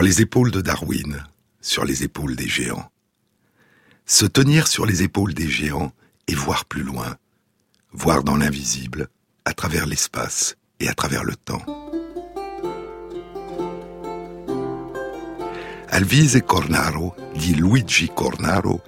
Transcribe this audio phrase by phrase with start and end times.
[0.00, 1.26] Sur les épaules de Darwin,
[1.60, 2.90] sur les épaules des géants.
[4.06, 5.92] Se tenir sur les épaules des géants
[6.26, 7.18] et voir plus loin,
[7.92, 9.08] voir dans l'invisible,
[9.44, 11.62] à travers l'espace et à travers le temps.
[15.90, 18.80] Alvise Cornaro, dit Luigi Cornaro,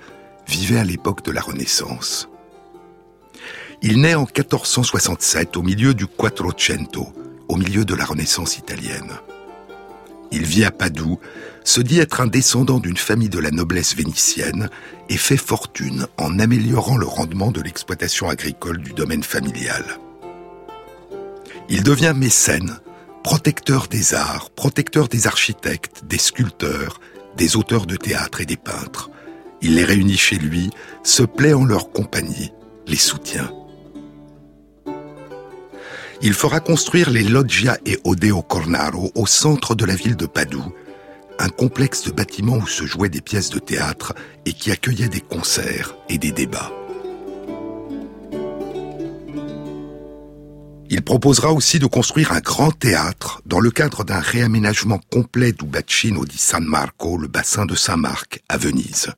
[0.49, 2.31] vivait à l'époque de la Renaissance.
[3.83, 7.13] Il naît en 1467 au milieu du Quattrocento,
[7.49, 9.13] au milieu de la Renaissance italienne.
[10.33, 11.21] Il vit à Padoue,
[11.63, 14.71] se dit être un descendant d'une famille de la noblesse vénitienne
[15.09, 19.85] et fait fortune en améliorant le rendement de l'exploitation agricole du domaine familial.
[21.69, 22.79] Il devient mécène,
[23.23, 27.01] protecteur des arts, protecteur des architectes, des sculpteurs,
[27.37, 29.11] des auteurs de théâtre et des peintres.
[29.61, 30.71] Il les réunit chez lui,
[31.05, 32.53] se plaît en leur compagnie,
[32.87, 33.53] les soutient.
[36.25, 40.73] Il fera construire les Loggia e Odeo Cornaro au centre de la ville de Padoue,
[41.41, 44.15] un complexe de bâtiments où se jouaient des pièces de théâtre
[44.47, 46.71] et qui accueillait des concerts et des débats.
[50.91, 55.65] Il proposera aussi de construire un grand théâtre dans le cadre d'un réaménagement complet du
[55.65, 59.11] Bacino di San Marco, le bassin de Saint-Marc, à Venise.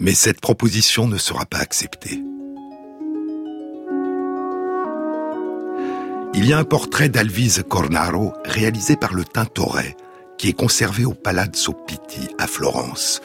[0.00, 2.20] Mais cette proposition ne sera pas acceptée.
[6.32, 9.96] Il y a un portrait d'Alvise Cornaro réalisé par le Tintoret,
[10.38, 13.20] qui est conservé au Palazzo Pitti à Florence.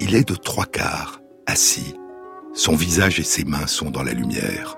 [0.00, 1.94] Il est de trois quarts, assis.
[2.54, 4.76] Son visage et ses mains sont dans la lumière.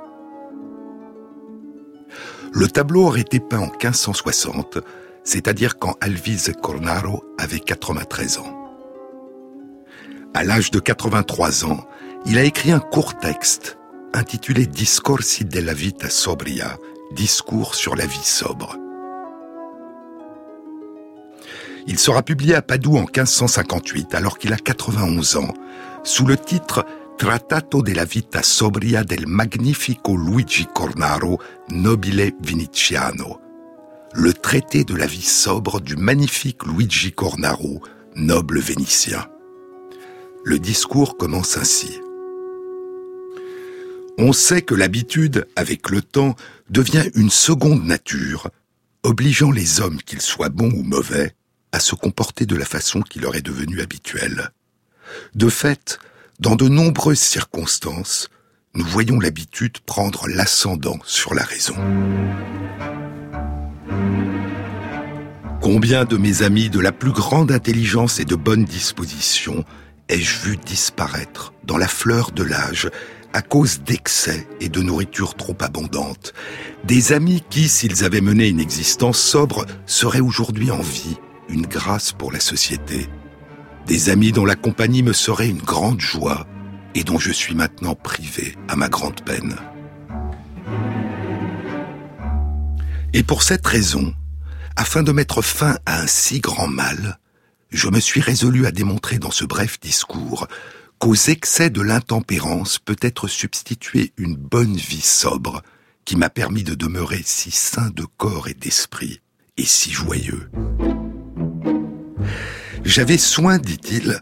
[2.52, 4.78] Le tableau aurait été peint en 1560,
[5.24, 8.56] c'est-à-dire quand Alvise Cornaro avait 93 ans.
[10.34, 11.86] À l'âge de 83 ans,
[12.26, 13.78] il a écrit un court texte
[14.12, 16.76] intitulé Discorsi della vita sobria,
[17.12, 18.76] Discours sur la vie sobre.
[21.88, 25.52] Il sera publié à Padoue en 1558 alors qu'il a 91 ans,
[26.04, 26.86] sous le titre
[27.18, 31.40] Trattato della vita sobria del magnifico Luigi Cornaro,
[31.70, 33.40] nobile viniciano.
[34.12, 37.82] Le traité de la vie sobre du magnifique Luigi Cornaro,
[38.14, 39.26] noble vénitien.
[40.44, 42.00] Le discours commence ainsi.
[44.22, 46.36] On sait que l'habitude, avec le temps,
[46.70, 48.48] devient une seconde nature,
[49.02, 51.34] obligeant les hommes, qu'ils soient bons ou mauvais,
[51.72, 54.50] à se comporter de la façon qui leur est devenue habituelle.
[55.34, 55.98] De fait,
[56.38, 58.28] dans de nombreuses circonstances,
[58.74, 61.74] nous voyons l'habitude prendre l'ascendant sur la raison.
[65.60, 69.64] Combien de mes amis de la plus grande intelligence et de bonne disposition
[70.08, 72.88] ai-je vu disparaître dans la fleur de l'âge
[73.32, 76.32] à cause d'excès et de nourriture trop abondante.
[76.84, 81.16] Des amis qui, s'ils avaient mené une existence sobre, seraient aujourd'hui en vie,
[81.48, 83.08] une grâce pour la société.
[83.86, 86.46] Des amis dont la compagnie me serait une grande joie
[86.94, 89.56] et dont je suis maintenant privé à ma grande peine.
[93.12, 94.14] Et pour cette raison,
[94.76, 97.18] afin de mettre fin à un si grand mal,
[97.70, 100.46] je me suis résolu à démontrer dans ce bref discours
[101.00, 105.62] qu'aux excès de l'intempérance peut être substituée une bonne vie sobre
[106.04, 109.20] qui m'a permis de demeurer si sain de corps et d'esprit
[109.56, 110.50] et si joyeux.
[112.84, 114.20] J'avais soin, dit-il,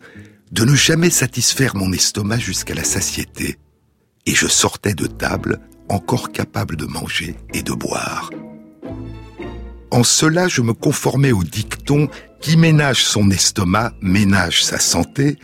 [0.52, 3.56] de ne jamais satisfaire mon estomac jusqu'à la satiété,
[4.24, 8.30] et je sortais de table encore capable de manger et de boire.
[9.90, 12.08] En cela, je me conformais au dicton
[12.40, 15.38] qui ménage son estomac ménage sa santé,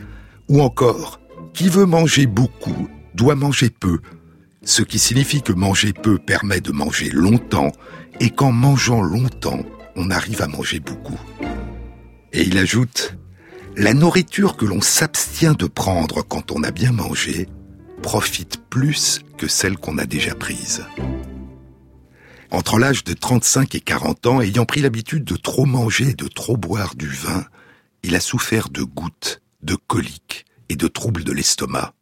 [0.49, 1.19] ou encore
[1.55, 4.01] qui veut manger beaucoup doit manger peu,
[4.65, 7.71] ce qui signifie que manger peu permet de manger longtemps
[8.21, 9.61] et qu'en mangeant longtemps,
[9.95, 11.19] on arrive à manger beaucoup.
[12.33, 13.17] Et il ajoute,
[13.77, 17.49] la nourriture que l'on s'abstient de prendre quand on a bien mangé
[18.03, 20.85] profite plus que celle qu'on a déjà prise.
[22.51, 26.29] Entre l'âge de 35 et 40 ans, ayant pris l'habitude de trop manger et de
[26.29, 27.45] trop boire du vin,
[28.03, 31.95] il a souffert de gouttes, de coliques, et de troubles de l'estomac.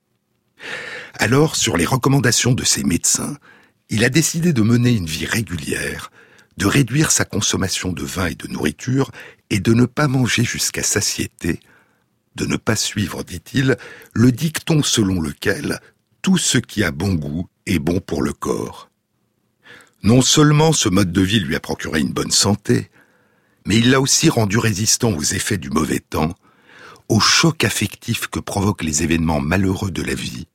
[1.15, 3.37] Alors, sur les recommandations de ses médecins,
[3.91, 6.11] il a décidé de mener une vie régulière,
[6.57, 9.11] de réduire sa consommation de vin et de nourriture
[9.51, 11.61] et de ne pas manger jusqu'à satiété,
[12.35, 13.77] de ne pas suivre, dit-il,
[14.15, 15.79] le dicton selon lequel
[16.23, 18.89] tout ce qui a bon goût est bon pour le corps.
[20.03, 22.91] Non seulement ce mode de vie lui a procuré une bonne santé,
[23.67, 26.35] mais il l'a aussi rendu résistant aux effets du mauvais temps
[27.13, 30.47] au choc affectif que provoquent les événements malheureux de la vie,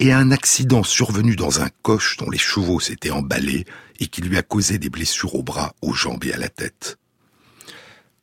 [0.00, 3.66] et à un accident survenu dans un coche dont les chevaux s'étaient emballés
[4.00, 6.98] et qui lui a causé des blessures aux bras, aux jambes et à la tête.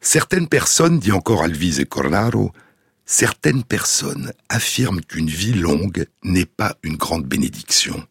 [0.02, 2.52] Certaines personnes, dit encore Alvise Cornaro,
[3.06, 8.06] certaines personnes affirment qu'une vie longue n'est pas une grande bénédiction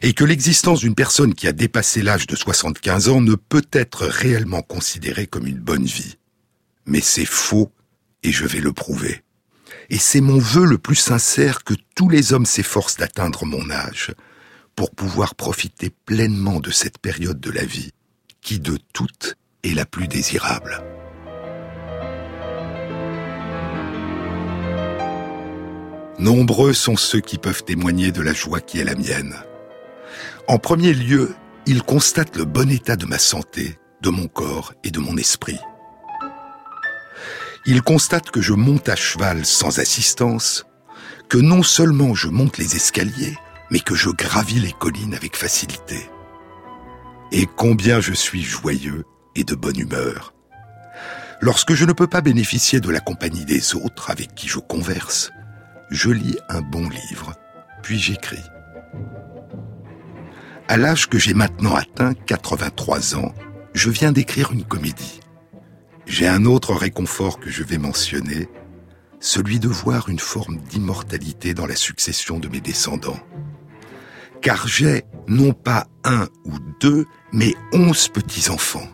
[0.00, 4.06] et que l'existence d'une personne qui a dépassé l'âge de 75 ans ne peut être
[4.06, 6.16] réellement considérée comme une bonne vie.
[6.86, 7.70] Mais c'est faux
[8.22, 9.22] et je vais le prouver.
[9.90, 14.12] Et c'est mon vœu le plus sincère que tous les hommes s'efforcent d'atteindre mon âge
[14.76, 17.92] pour pouvoir profiter pleinement de cette période de la vie
[18.40, 20.82] qui de toutes est la plus désirable.
[26.18, 29.36] Nombreux sont ceux qui peuvent témoigner de la joie qui est la mienne.
[30.48, 31.34] En premier lieu,
[31.66, 35.58] ils constatent le bon état de ma santé, de mon corps et de mon esprit.
[37.70, 40.64] Ils constatent que je monte à cheval sans assistance,
[41.28, 43.36] que non seulement je monte les escaliers,
[43.70, 46.08] mais que je gravis les collines avec facilité.
[47.30, 49.04] Et combien je suis joyeux
[49.36, 50.32] et de bonne humeur.
[51.42, 55.30] Lorsque je ne peux pas bénéficier de la compagnie des autres avec qui je converse,
[55.90, 57.34] je lis un bon livre,
[57.82, 58.46] puis j'écris.
[60.68, 63.34] À l'âge que j'ai maintenant atteint, 83 ans,
[63.74, 65.20] je viens d'écrire une comédie.
[66.08, 68.48] J'ai un autre réconfort que je vais mentionner,
[69.20, 73.20] celui de voir une forme d'immortalité dans la succession de mes descendants.
[74.40, 78.88] Car j'ai non pas un ou deux, mais onze petits-enfants,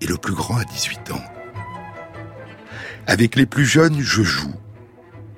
[0.00, 1.22] et le plus grand a 18 ans.
[3.06, 4.54] Avec les plus jeunes, je joue,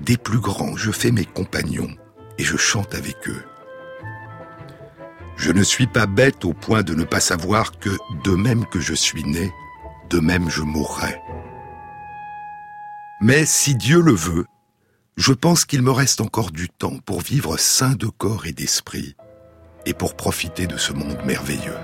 [0.01, 1.95] des plus grands, je fais mes compagnons
[2.39, 3.43] et je chante avec eux.
[5.37, 7.91] Je ne suis pas bête au point de ne pas savoir que,
[8.25, 9.53] de même que je suis né,
[10.13, 11.23] de même je mourrai.
[13.23, 14.45] Mais si Dieu le veut,
[15.17, 19.17] je pense qu'il me reste encore du temps pour vivre sain de corps et d'esprit,
[19.87, 21.79] et pour profiter de ce monde merveilleux.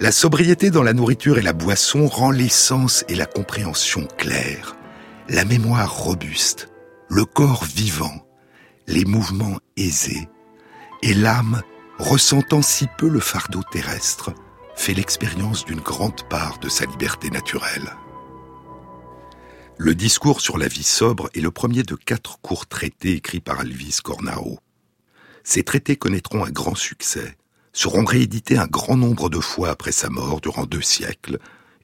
[0.00, 4.76] La sobriété dans la nourriture et la boisson rend l'essence et la compréhension claires,
[5.28, 6.68] la mémoire robuste,
[7.10, 8.26] le corps vivant,
[8.86, 10.28] les mouvements aisés,
[11.02, 11.62] et l'âme,
[11.98, 14.32] ressentant si peu le fardeau terrestre,
[14.76, 17.94] fait l'expérience d'une grande part de sa liberté naturelle.
[19.76, 23.60] Le discours sur la vie sobre est le premier de quatre courts traités écrits par
[23.60, 24.58] Alvis Cornao.
[25.44, 27.36] Ces traités connaîtront un grand succès
[27.72, 31.38] seront réédités un grand nombre de fois après sa mort durant deux siècles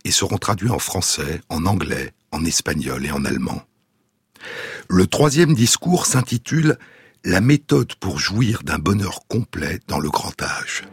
[0.05, 3.63] et seront traduits en français, en anglais, en espagnol et en allemand.
[4.89, 6.79] Le troisième discours s'intitule
[7.27, 10.85] La méthode pour jouir d'un bonheur complet dans le grand âge.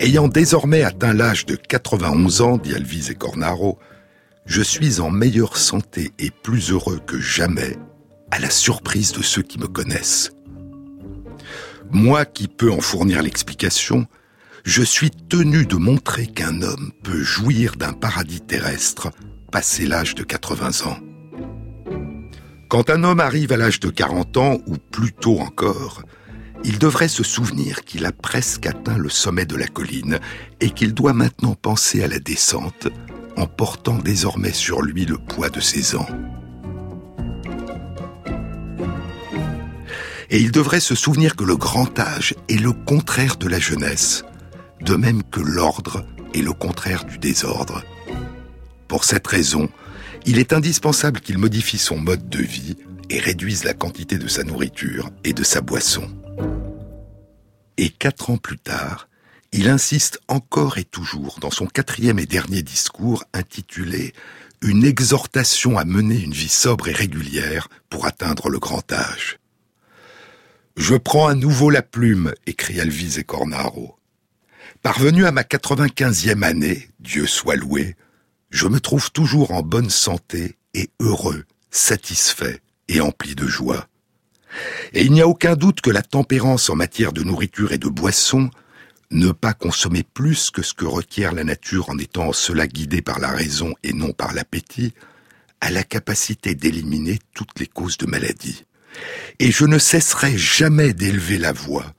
[0.00, 3.78] Ayant désormais atteint l'âge de 91 ans, dit Alvise Cornaro,
[4.44, 7.76] je suis en meilleure santé et plus heureux que jamais,
[8.32, 10.32] à la surprise de ceux qui me connaissent.
[11.92, 14.06] Moi qui peux en fournir l'explication,
[14.64, 19.12] je suis tenu de montrer qu'un homme peut jouir d'un paradis terrestre
[19.52, 20.98] passé l'âge de 80 ans.
[22.68, 26.02] Quand un homme arrive à l'âge de 40 ans, ou plus tôt encore,
[26.64, 30.18] il devrait se souvenir qu'il a presque atteint le sommet de la colline
[30.60, 32.88] et qu'il doit maintenant penser à la descente
[33.36, 36.08] en portant désormais sur lui le poids de ses ans.
[40.30, 44.24] et il devrait se souvenir que le grand âge est le contraire de la jeunesse,
[44.80, 46.04] de même que l'ordre
[46.34, 47.82] est le contraire du désordre.
[48.88, 49.68] Pour cette raison,
[50.26, 52.76] il est indispensable qu'il modifie son mode de vie
[53.08, 56.10] et réduise la quantité de sa nourriture et de sa boisson.
[57.78, 59.08] Et quatre ans plus tard,
[59.52, 64.12] il insiste encore et toujours dans son quatrième et dernier discours intitulé
[64.62, 69.38] Une exhortation à mener une vie sobre et régulière pour atteindre le grand âge.
[70.76, 73.96] Je prends à nouveau la plume, écrit Alvise Cornaro.
[74.82, 77.96] Parvenu à ma 95e année, Dieu soit loué,
[78.50, 83.88] je me trouve toujours en bonne santé et heureux, satisfait et empli de joie.
[84.92, 87.88] Et il n'y a aucun doute que la tempérance en matière de nourriture et de
[87.88, 88.50] boisson,
[89.10, 93.18] ne pas consommer plus que ce que requiert la nature en étant cela guidé par
[93.18, 94.94] la raison et non par l'appétit,
[95.60, 98.64] a la capacité d'éliminer toutes les causes de maladie
[99.38, 101.94] et je ne cesserai jamais d'élever la voix,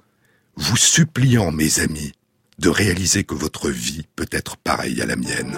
[0.56, 2.14] vous suppliant, mes amis,
[2.60, 5.58] de réaliser que votre vie peut être pareille à la mienne.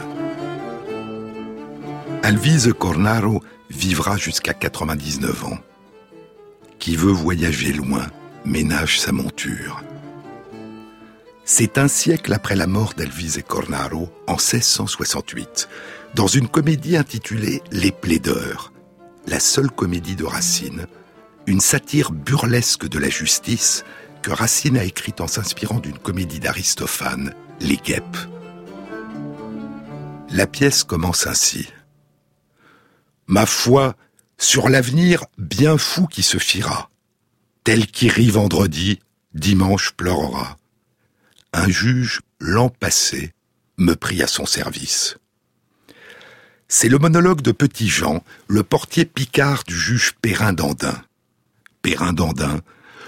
[2.22, 5.58] Alvise Cornaro vivra jusqu'à 99 ans.
[6.78, 8.08] Qui veut voyager loin
[8.46, 9.84] ménage sa monture.
[11.46, 15.70] C'est un siècle après la mort d'Alvise Cornaro, en 1668,
[16.14, 18.74] dans une comédie intitulée Les Plaideurs,
[19.26, 20.88] la seule comédie de Racine,
[21.48, 23.84] une satire burlesque de la justice
[24.22, 28.18] que Racine a écrite en s'inspirant d'une comédie d'Aristophane les guêpes.
[30.30, 31.70] La pièce commence ainsi.
[33.30, 33.96] Ma foi,
[34.40, 36.90] sur l'avenir bien fou qui se fira,
[37.64, 39.02] tel qui rit vendredi,
[39.36, 40.58] dimanche pleurera.
[41.54, 43.36] Un juge, l'an passé,
[43.78, 45.18] me prit à son service.
[46.68, 51.00] C'est le monologue de Petit Jean, le portier picard du juge Perrin d'Andin.
[51.84, 52.62] Perrin d'Andin,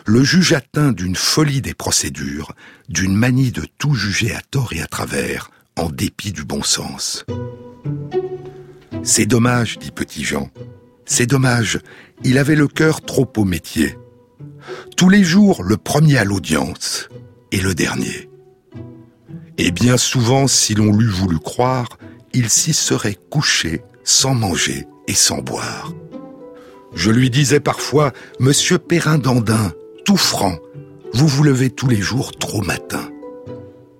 [0.06, 2.54] le juge atteint d'une folie des procédures,
[2.90, 7.25] d'une manie de tout juger à tort et à travers, en dépit du bon sens.
[9.03, 10.50] C'est dommage, dit Petit Jean.
[11.05, 11.79] C'est dommage,
[12.24, 13.98] il avait le cœur trop au métier.
[14.96, 17.10] Tous les jours, le premier à l'audience
[17.51, 18.29] et le dernier.
[19.58, 21.98] Et bien souvent, si l'on l'eût voulu croire,
[22.34, 25.93] il s'y serait couché sans manger et sans boire.
[26.93, 29.74] Je lui disais parfois, Monsieur Perrin d'Andin,
[30.05, 30.58] tout franc,
[31.13, 33.10] vous vous levez tous les jours trop matin.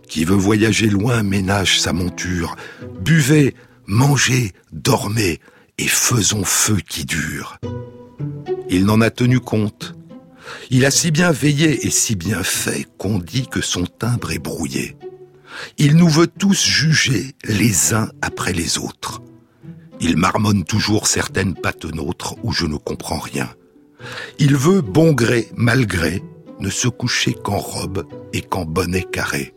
[0.08, 2.56] Qui veut voyager loin ménage sa monture.
[3.02, 5.40] Buvez, mangez, dormez,
[5.78, 7.58] et faisons feu qui dure.
[8.70, 9.96] Il n'en a tenu compte.
[10.70, 14.40] Il a si bien veillé et si bien fait qu'on dit que son timbre est
[14.40, 14.96] brouillé.
[15.78, 19.22] Il nous veut tous juger les uns après les autres.
[20.00, 23.50] Il marmonne toujours certaines pattes nôtres où je ne comprends rien.
[24.40, 26.24] Il veut, bon gré, mal gré,
[26.60, 29.54] ne se coucher qu'en robe et qu'en bonnet carré.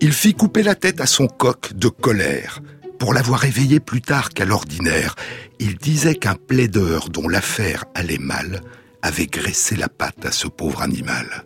[0.00, 2.60] Il fit couper la tête à son coq de colère
[2.98, 5.14] pour l'avoir réveillé plus tard qu'à l'ordinaire.
[5.58, 8.62] Il disait qu'un plaideur dont l'affaire allait mal
[9.02, 11.44] avait graissé la patte à ce pauvre animal.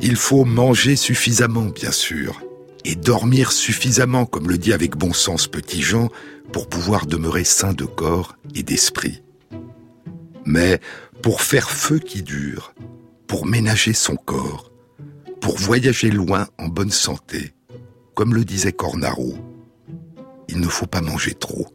[0.00, 2.42] Il faut manger suffisamment, bien sûr,
[2.84, 6.08] et dormir suffisamment, comme le dit avec bon sens Petit Jean,
[6.52, 9.22] pour pouvoir demeurer sain de corps et d'esprit.
[10.44, 10.80] Mais
[11.22, 12.74] pour faire feu qui dure,
[13.26, 14.71] pour ménager son corps,
[15.42, 17.52] pour voyager loin en bonne santé,
[18.14, 19.36] comme le disait Cornaro,
[20.48, 21.66] il ne faut pas manger trop.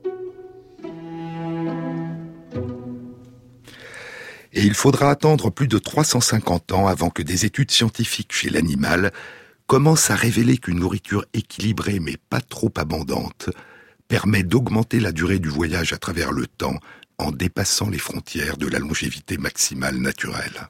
[4.53, 9.11] Et il faudra attendre plus de 350 ans avant que des études scientifiques chez l'animal
[9.67, 13.49] commencent à révéler qu'une nourriture équilibrée mais pas trop abondante
[14.07, 16.79] permet d'augmenter la durée du voyage à travers le temps
[17.17, 20.69] en dépassant les frontières de la longévité maximale naturelle.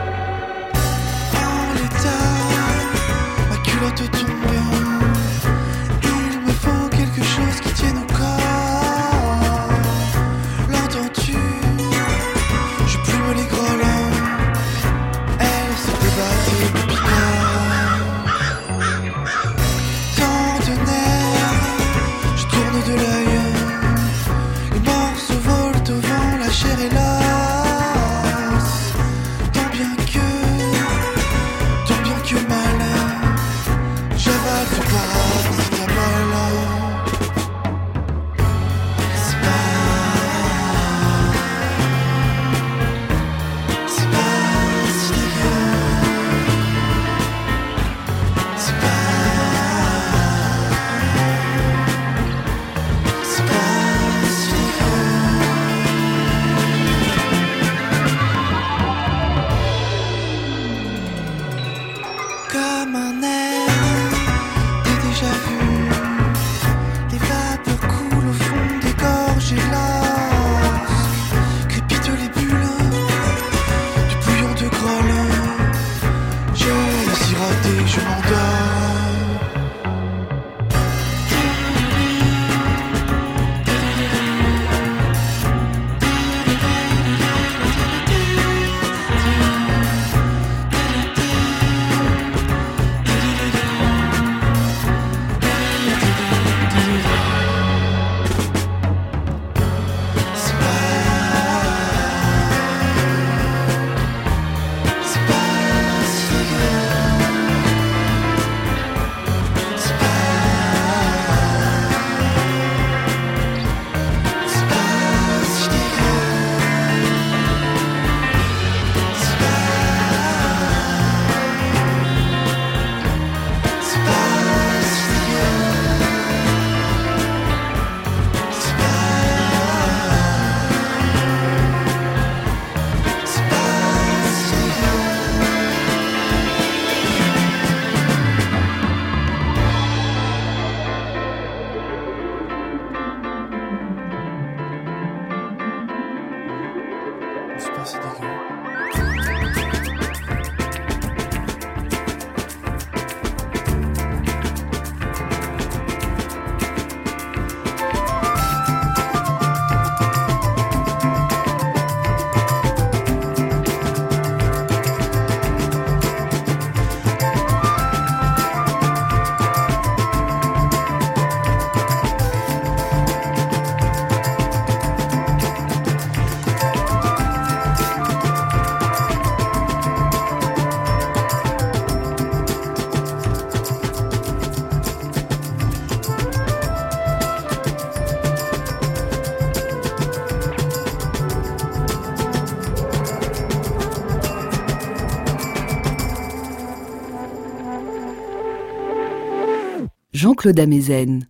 [200.21, 201.27] Jean-Claude Amezen.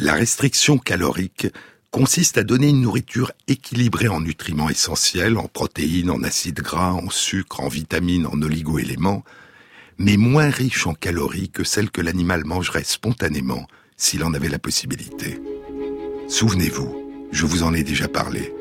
[0.00, 1.46] La restriction calorique
[1.92, 7.08] consiste à donner une nourriture équilibrée en nutriments essentiels, en protéines, en acides gras, en
[7.08, 9.22] sucre, en vitamines, en oligo-éléments,
[9.96, 14.58] mais moins riche en calories que celle que l'animal mangerait spontanément s'il en avait la
[14.58, 15.40] possibilité.
[16.26, 18.52] Souvenez-vous, je vous en ai déjà parlé.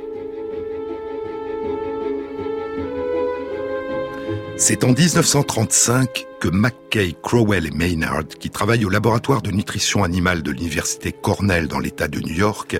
[4.63, 10.44] C'est en 1935 que McKay, Crowell et Maynard, qui travaillent au laboratoire de nutrition animale
[10.44, 12.80] de l'université Cornell dans l'État de New York,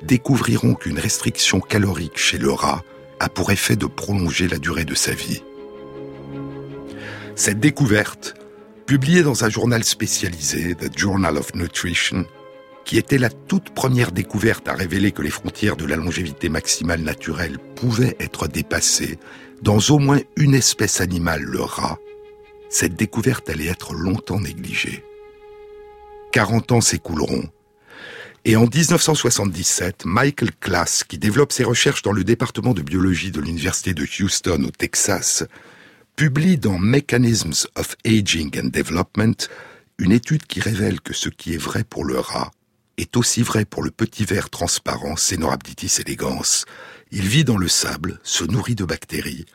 [0.00, 2.82] découvriront qu'une restriction calorique chez le rat
[3.20, 5.42] a pour effet de prolonger la durée de sa vie.
[7.36, 8.34] Cette découverte,
[8.86, 12.24] publiée dans un journal spécialisé, The Journal of Nutrition,
[12.86, 17.02] qui était la toute première découverte à révéler que les frontières de la longévité maximale
[17.02, 19.18] naturelle pouvaient être dépassées
[19.62, 21.98] dans au moins une espèce animale, le rat,
[22.70, 25.04] cette découverte allait être longtemps négligée.
[26.32, 27.48] 40 ans s'écouleront.
[28.44, 33.40] Et en 1977, Michael Klass, qui développe ses recherches dans le département de biologie de
[33.40, 35.44] l'Université de Houston au Texas,
[36.16, 39.48] publie dans Mechanisms of Aging and Development
[39.98, 42.50] une étude qui révèle que ce qui est vrai pour le rat
[42.96, 46.64] est aussi vrai pour le petit ver transparent Cenorhabditis elegans.
[47.10, 49.46] Il vit dans le sable, se nourrit de bactéries,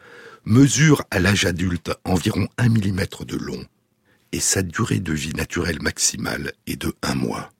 [0.46, 3.63] mesure à l'âge adulte environ un millimètre de long,
[4.32, 7.52] et sa durée de vie naturelle maximale est de un mois.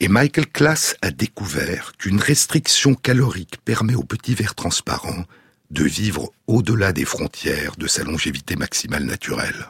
[0.00, 5.24] Et Michael Klass a découvert qu'une restriction calorique permet au petit ver transparent
[5.70, 9.68] de vivre au-delà des frontières de sa longévité maximale naturelle.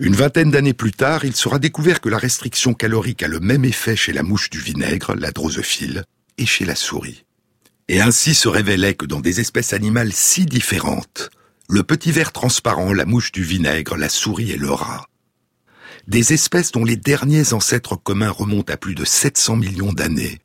[0.00, 3.64] Une vingtaine d'années plus tard, il sera découvert que la restriction calorique a le même
[3.64, 6.04] effet chez la mouche du vinaigre, la drosophile,
[6.38, 7.24] et chez la souris.
[7.88, 11.30] Et ainsi se révélait que dans des espèces animales si différentes,
[11.68, 15.06] le petit ver transparent, la mouche du vinaigre, la souris et le rat,
[16.06, 20.38] des espèces dont les derniers ancêtres communs remontent à plus de 700 millions d'années,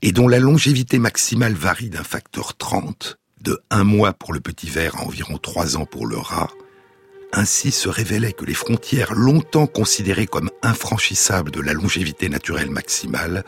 [0.00, 4.68] et dont la longévité maximale varie d'un facteur 30, de un mois pour le petit
[4.68, 6.50] ver à environ trois ans pour le rat,
[7.32, 13.44] ainsi se révélait que les frontières longtemps considérées comme infranchissables de la longévité naturelle maximale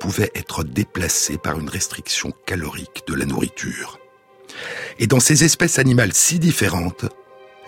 [0.00, 4.00] pouvaient être déplacées par une restriction calorique de la nourriture.
[4.98, 7.04] Et dans ces espèces animales si différentes,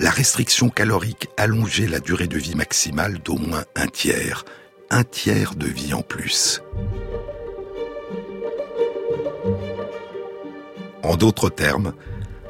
[0.01, 4.45] la restriction calorique allongeait la durée de vie maximale d'au moins un tiers,
[4.91, 6.63] un tiers de vie en plus.
[11.03, 11.93] En d'autres termes,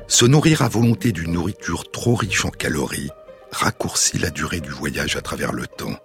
[0.06, 3.10] se nourrir à volonté d'une nourriture trop riche en calories
[3.50, 5.96] raccourcit la durée du voyage à travers le temps.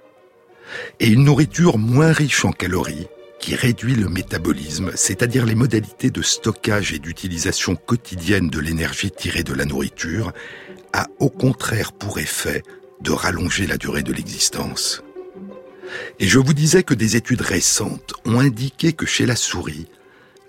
[0.99, 3.07] Et une nourriture moins riche en calories,
[3.39, 9.43] qui réduit le métabolisme, c'est-à-dire les modalités de stockage et d'utilisation quotidienne de l'énergie tirée
[9.43, 10.33] de la nourriture,
[10.93, 12.63] a au contraire pour effet
[13.01, 15.03] de rallonger la durée de l'existence.
[16.19, 19.87] Et je vous disais que des études récentes ont indiqué que chez la souris,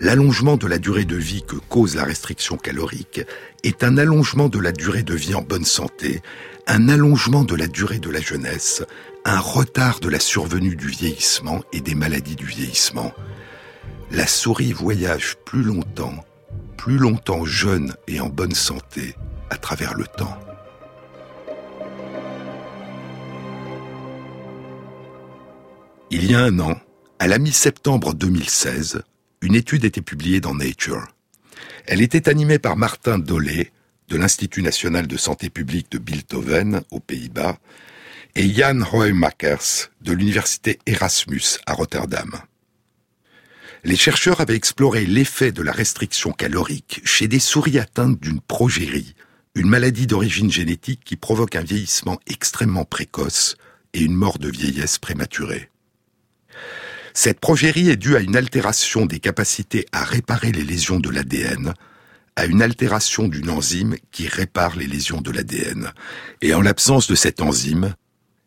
[0.01, 3.21] L'allongement de la durée de vie que cause la restriction calorique
[3.65, 6.23] est un allongement de la durée de vie en bonne santé,
[6.69, 8.85] un allongement de la durée de la jeunesse,
[9.29, 13.13] un retard de la survenue du vieillissement et des maladies du vieillissement.
[14.11, 16.25] La souris voyage plus longtemps,
[16.79, 19.15] plus longtemps jeune et en bonne santé
[19.51, 20.39] à travers le temps.
[26.11, 26.81] Il y a un an,
[27.19, 29.03] à la mi-septembre 2016,
[29.43, 31.07] une étude était publiée dans Nature.
[31.87, 33.73] Elle était animée par Martin Dolé,
[34.09, 37.59] de l'Institut national de santé publique de Bilthoven, aux Pays-Bas,
[38.35, 42.31] et Jan Hoijmakers, de l'Université Erasmus à Rotterdam.
[43.85, 49.15] Les chercheurs avaient exploré l'effet de la restriction calorique chez des souris atteintes d'une progérie,
[49.55, 53.57] une maladie d'origine génétique qui provoque un vieillissement extrêmement précoce
[53.95, 55.71] et une mort de vieillesse prématurée.
[57.15, 61.75] Cette progérie est due à une altération des capacités à réparer les lésions de l'ADN,
[62.37, 65.93] à une altération d'une enzyme qui répare les lésions de l'ADN.
[66.41, 67.95] Et en l'absence de cette enzyme,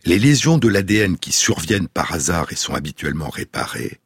[0.05, 3.99] les lésions de l'ADN qui surviennent par hasard et sont habituellement réparées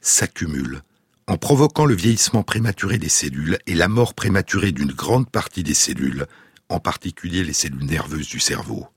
[0.00, 0.82] s'accumulent
[1.26, 5.74] en provoquant le vieillissement prématuré des cellules et la mort prématurée d'une grande partie des
[5.74, 6.26] cellules,
[6.68, 8.88] en particulier les cellules nerveuses du cerveau.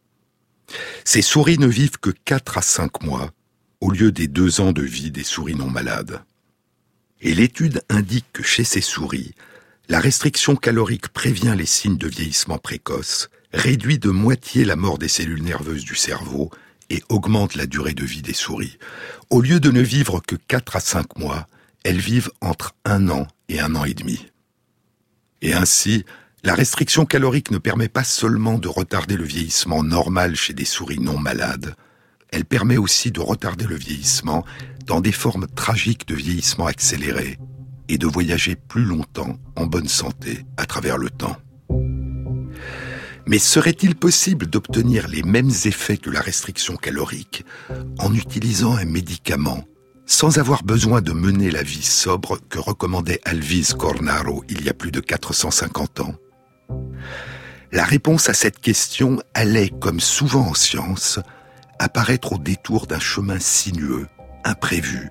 [1.06, 3.32] Ces souris ne vivent que 4 à 5 mois
[3.82, 6.24] au lieu des deux ans de vie des souris non malades.
[7.22, 9.36] Et l'étude indique que chez ces souris,
[9.90, 15.08] la restriction calorique prévient les signes de vieillissement précoce, réduit de moitié la mort des
[15.08, 16.52] cellules nerveuses du cerveau
[16.90, 18.78] et augmente la durée de vie des souris.
[19.30, 21.48] Au lieu de ne vivre que 4 à 5 mois,
[21.84, 24.28] elles vivent entre un an et un an et demi.
[25.42, 26.06] Et ainsi,
[26.44, 31.00] la restriction calorique ne permet pas seulement de retarder le vieillissement normal chez des souris
[31.00, 31.76] non malades,
[32.34, 34.44] elle permet aussi de retarder le vieillissement
[34.88, 37.38] dans des formes tragiques de vieillissement accéléré
[37.90, 41.38] et de voyager plus longtemps en bonne santé à travers le temps.
[43.26, 47.46] Mais serait-il possible d'obtenir les mêmes effets que la restriction calorique
[48.00, 49.64] en utilisant un médicament
[50.06, 54.74] sans avoir besoin de mener la vie sobre que recommandait Alvis Cornaro il y a
[54.74, 56.16] plus de 450 ans?
[57.72, 61.20] La réponse à cette question allait, comme souvent en science,
[61.80, 64.08] apparaître au détour d'un chemin sinueux,
[64.44, 65.10] imprévu,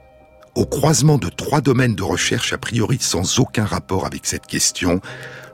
[0.55, 5.01] au croisement de trois domaines de recherche a priori sans aucun rapport avec cette question,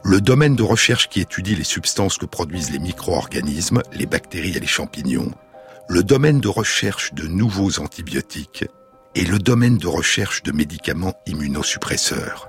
[0.05, 4.61] le domaine de recherche qui étudie les substances que produisent les micro-organismes, les bactéries et
[4.61, 5.33] les champignons,
[5.89, 8.65] le domaine de recherche de nouveaux antibiotiques
[9.15, 12.49] et le domaine de recherche de médicaments immunosuppresseurs.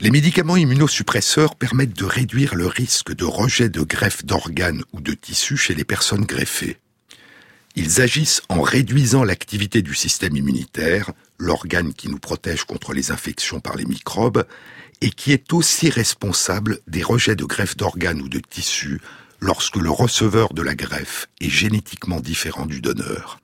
[0.00, 5.12] Les médicaments immunosuppresseurs permettent de réduire le risque de rejet de greffe d'organes ou de
[5.12, 6.78] tissus chez les personnes greffées.
[7.78, 13.60] Ils agissent en réduisant l'activité du système immunitaire, l'organe qui nous protège contre les infections
[13.60, 14.44] par les microbes,
[15.00, 19.00] et qui est aussi responsable des rejets de greffe d'organes ou de tissus
[19.38, 23.38] lorsque le receveur de la greffe est génétiquement différent du donneur.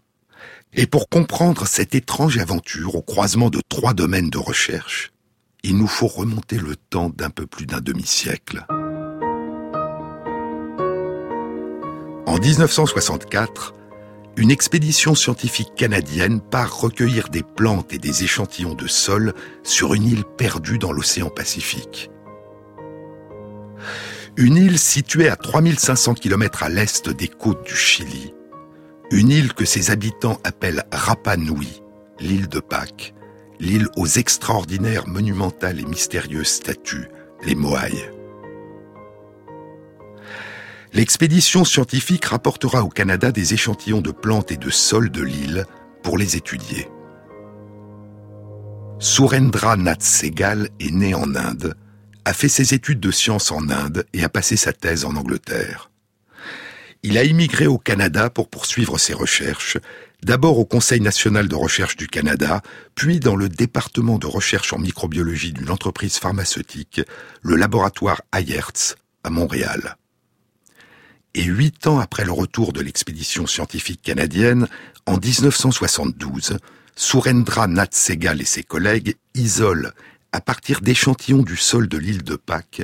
[0.73, 5.12] Et pour comprendre cette étrange aventure au croisement de trois domaines de recherche,
[5.62, 8.66] il nous faut remonter le temps d'un peu plus d'un demi-siècle.
[12.27, 13.75] En 1964,
[14.37, 20.07] une expédition scientifique canadienne part recueillir des plantes et des échantillons de sol sur une
[20.07, 22.11] île perdue dans l'océan Pacifique.
[24.37, 28.35] Une île située à 3500 km à l'est des côtes du Chili.
[29.12, 31.83] Une île que ses habitants appellent Rapa Nui,
[32.18, 33.14] l'île de Pâques,
[33.61, 37.09] l'île aux extraordinaires, monumentales et mystérieuses statues,
[37.44, 38.13] les Moai.
[40.95, 45.67] L'expédition scientifique rapportera au Canada des échantillons de plantes et de sol de l'île
[46.05, 46.89] pour les étudier.
[49.01, 51.75] Surendra Nath Segal est né en Inde,
[52.25, 55.91] a fait ses études de sciences en Inde et a passé sa thèse en Angleterre.
[57.03, 59.79] Il a immigré au Canada pour poursuivre ses recherches,
[60.23, 62.63] d'abord au Conseil national de recherche du Canada,
[62.95, 67.01] puis dans le département de recherche en microbiologie d'une entreprise pharmaceutique,
[67.43, 69.97] le laboratoire Ayertz, à Montréal
[71.35, 74.68] et huit ans après le retour de l'expédition scientifique canadienne,
[75.07, 76.59] en 1972,
[76.97, 79.90] Surendra Nath Segal et ses collègues isolent,
[80.33, 82.83] à partir d'échantillons du sol de l'île de Pâques,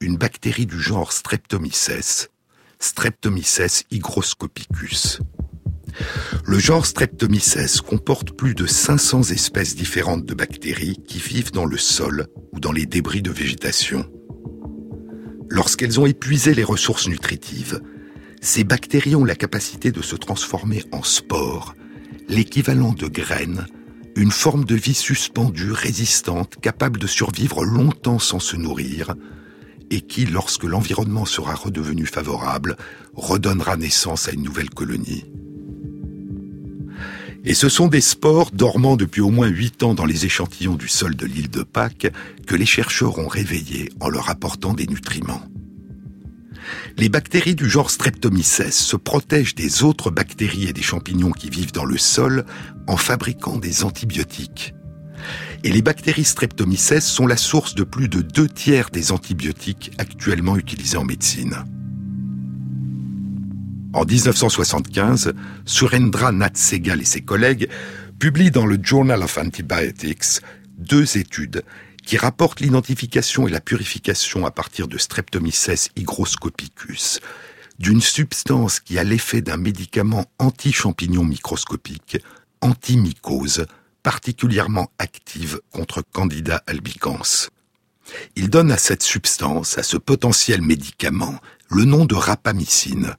[0.00, 2.28] une bactérie du genre Streptomyces,
[2.78, 5.20] Streptomyces hygroscopicus.
[6.44, 11.78] Le genre Streptomyces comporte plus de 500 espèces différentes de bactéries qui vivent dans le
[11.78, 14.10] sol ou dans les débris de végétation.
[15.54, 17.80] Lorsqu'elles ont épuisé les ressources nutritives,
[18.40, 21.76] ces bactéries ont la capacité de se transformer en spores,
[22.28, 23.68] l'équivalent de graines,
[24.16, 29.14] une forme de vie suspendue, résistante, capable de survivre longtemps sans se nourrir,
[29.90, 32.76] et qui, lorsque l'environnement sera redevenu favorable,
[33.14, 35.24] redonnera naissance à une nouvelle colonie.
[37.46, 40.88] Et ce sont des spores dormant depuis au moins huit ans dans les échantillons du
[40.88, 42.10] sol de l'île de Pâques
[42.46, 45.42] que les chercheurs ont réveillés en leur apportant des nutriments.
[46.96, 51.72] Les bactéries du genre Streptomyces se protègent des autres bactéries et des champignons qui vivent
[51.72, 52.46] dans le sol
[52.86, 54.74] en fabriquant des antibiotiques.
[55.64, 60.56] Et les bactéries Streptomyces sont la source de plus de deux tiers des antibiotiques actuellement
[60.56, 61.64] utilisés en médecine.
[63.94, 65.34] En 1975,
[65.66, 67.68] Surendra Nath Segal et ses collègues
[68.18, 70.40] publient dans le Journal of Antibiotics
[70.76, 71.62] deux études
[72.04, 77.20] qui rapportent l'identification et la purification à partir de Streptomyces hygroscopicus,
[77.78, 82.18] d'une substance qui a l'effet d'un médicament anti-champignon microscopique,
[82.62, 83.64] antimycose,
[84.02, 87.48] particulièrement active contre Candida albicans.
[88.34, 91.38] Il donne à cette substance, à ce potentiel médicament,
[91.70, 93.14] le nom de rapamycine,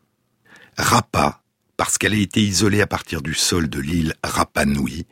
[0.78, 1.42] Rapa,
[1.78, 5.06] parce qu'elle a été isolée à partir du sol de l'île Rapa Nui,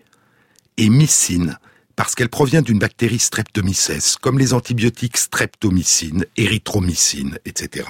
[0.78, 1.58] et mycine,
[1.96, 7.88] parce qu'elle provient d'une bactérie streptomyces, comme les antibiotiques streptomycine, érythromycine, etc.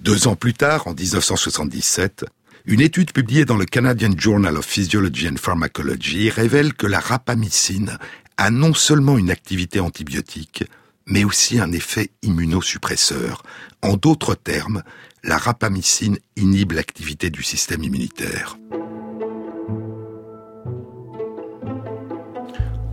[0.00, 2.26] Deux ans plus tard, en 1977,
[2.66, 7.96] une étude publiée dans le Canadian Journal of Physiology and Pharmacology révèle que la rapamycine
[8.36, 10.64] a non seulement une activité antibiotique,
[11.06, 13.42] mais aussi un effet immunosuppresseur.
[13.82, 14.82] En d'autres termes,
[15.26, 18.56] la rapamycine inhibe l'activité du système immunitaire.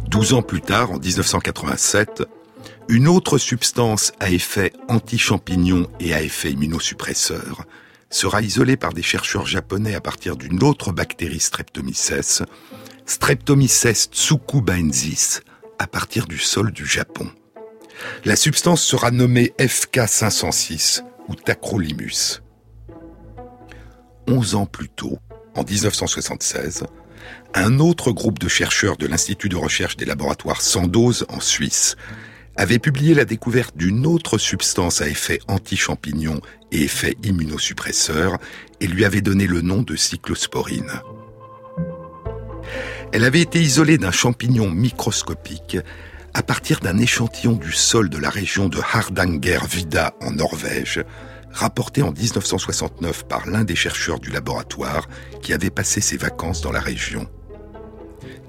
[0.08, 2.24] Douze ans plus tard, en 1987,
[2.90, 7.66] une autre substance à effet anti-champignon et à effet immunosuppresseur,
[8.10, 12.44] sera isolé par des chercheurs japonais à partir d'une autre bactérie Streptomyces,
[13.06, 15.42] Streptomyces tsukubaensis,
[15.80, 17.30] à partir du sol du Japon.
[18.26, 22.42] La substance sera nommée FK506 ou Tacrolimus.
[24.28, 25.20] Onze ans plus tôt,
[25.56, 26.84] en 1976,
[27.54, 31.96] un autre groupe de chercheurs de l'Institut de recherche des laboratoires Sandoz en Suisse
[32.56, 36.40] avait publié la découverte d'une autre substance à effet anti-champignon
[36.72, 38.38] et effet immunosuppresseur
[38.80, 40.92] et lui avait donné le nom de cyclosporine.
[43.12, 45.78] Elle avait été isolée d'un champignon microscopique
[46.34, 51.04] à partir d'un échantillon du sol de la région de Hardanger-Vida en Norvège,
[51.52, 55.08] rapporté en 1969 par l'un des chercheurs du laboratoire
[55.42, 57.28] qui avait passé ses vacances dans la région.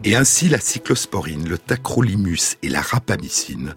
[0.05, 3.75] Et ainsi la cyclosporine, le tacrolimus et la rapamycine,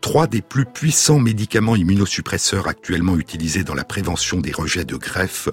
[0.00, 5.48] trois des plus puissants médicaments immunosuppresseurs actuellement utilisés dans la prévention des rejets de greffe,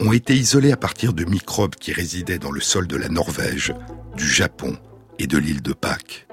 [0.00, 3.74] ont été isolés à partir de microbes qui résidaient dans le sol de la Norvège,
[4.16, 4.76] du Japon
[5.18, 6.26] et de l'île de Pâques.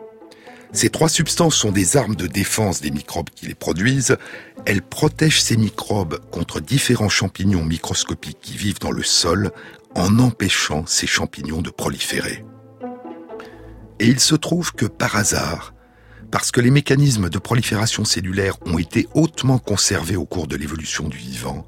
[0.71, 4.17] Ces trois substances sont des armes de défense des microbes qui les produisent.
[4.65, 9.51] Elles protègent ces microbes contre différents champignons microscopiques qui vivent dans le sol
[9.95, 12.45] en empêchant ces champignons de proliférer.
[13.99, 15.73] Et il se trouve que par hasard,
[16.31, 21.09] parce que les mécanismes de prolifération cellulaire ont été hautement conservés au cours de l'évolution
[21.09, 21.65] du vivant,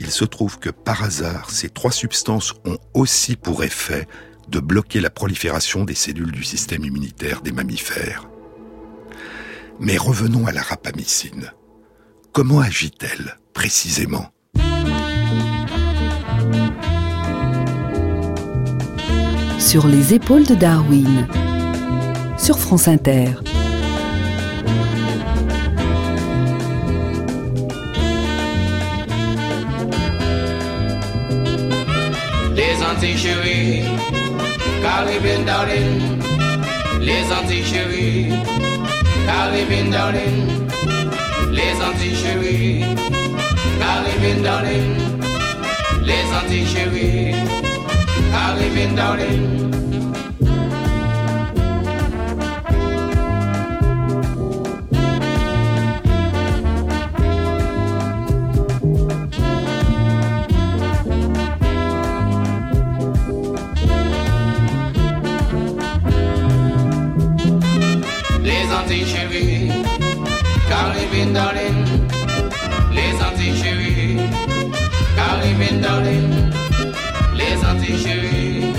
[0.00, 4.08] il se trouve que par hasard, ces trois substances ont aussi pour effet
[4.48, 8.28] de bloquer la prolifération des cellules du système immunitaire des mammifères.
[9.80, 11.52] Mais revenons à la rapamycine.
[12.32, 14.26] Comment agit-elle précisément?
[19.58, 21.26] Sur les épaules de Darwin,
[22.38, 23.30] sur France Inter.
[32.54, 34.23] Les
[34.84, 36.20] Caribbean darling,
[37.00, 38.34] les Antilles chéries.
[39.24, 40.68] Caribbean darling,
[41.50, 42.84] les Antilles chéries.
[43.80, 44.94] Caribbean darling,
[46.04, 47.34] les Antilles chéries.
[48.30, 49.83] Caribbean darling.
[71.34, 71.84] darling,
[72.92, 74.18] les Antilles chéries.
[75.16, 76.30] Caribbean darling,
[77.34, 78.72] les Antilles chéries.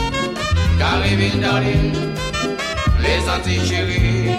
[0.79, 1.93] Caribbean darling,
[3.03, 4.37] les Antilles chéries.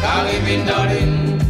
[0.00, 1.43] Caribbean darling.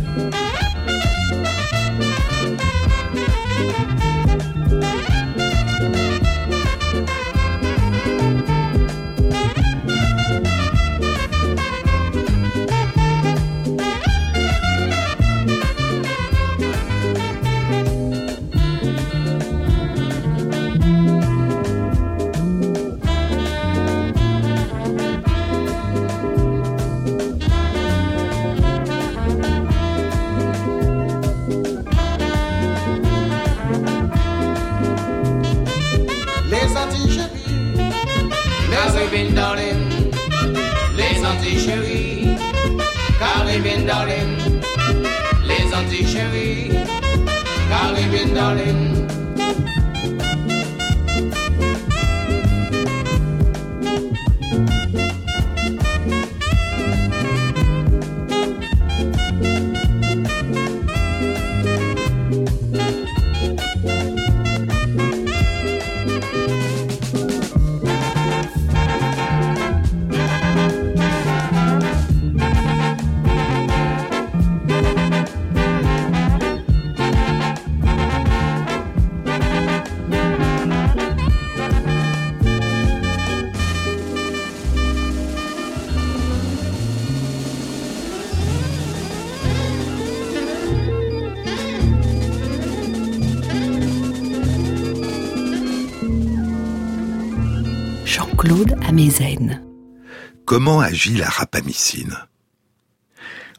[100.45, 102.17] Comment agit la rapamycine?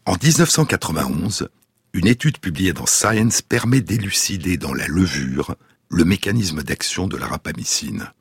[0.05, 1.49] En 1991,
[1.91, 5.55] une étude publiée dans Science permet d'élucider dans la levure
[5.89, 8.13] le mécanisme d'action de la rapamycine.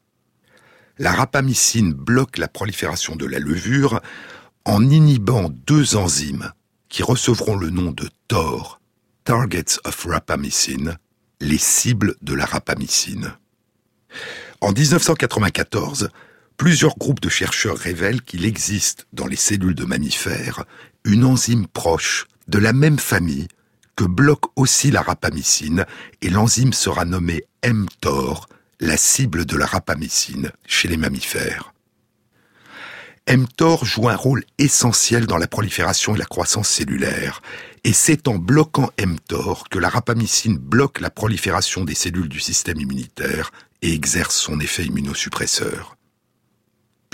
[0.99, 4.01] La rapamycine bloque la prolifération de la levure
[4.65, 6.51] en inhibant deux enzymes
[6.89, 8.81] qui recevront le nom de TOR,
[9.23, 10.99] Targets of Rapamycine,
[11.41, 13.35] les cibles de la rapamycine.
[14.61, 16.09] En 1994,
[16.57, 20.65] plusieurs groupes de chercheurs révèlent qu'il existe dans les cellules de mammifères
[21.05, 23.49] une enzyme proche, de la même famille,
[23.97, 25.87] que bloque aussi la rapamycine,
[26.23, 28.49] et l'enzyme sera nommée mTOR,
[28.81, 31.75] la cible de la rapamycine chez les mammifères
[33.33, 37.41] mTOR joue un rôle essentiel dans la prolifération et la croissance cellulaire,
[37.83, 42.81] et c'est en bloquant mTOR que la rapamycine bloque la prolifération des cellules du système
[42.81, 43.51] immunitaire
[43.83, 45.97] et exerce son effet immunosuppresseur.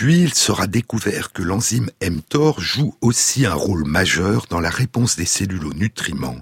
[0.00, 5.16] Puis il sera découvert que l'enzyme mTOR joue aussi un rôle majeur dans la réponse
[5.16, 6.38] des cellules aux nutriments,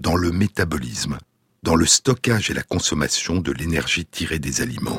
[0.00, 1.18] dans le métabolisme,
[1.62, 4.98] dans le stockage et la consommation de l'énergie tirée des aliments.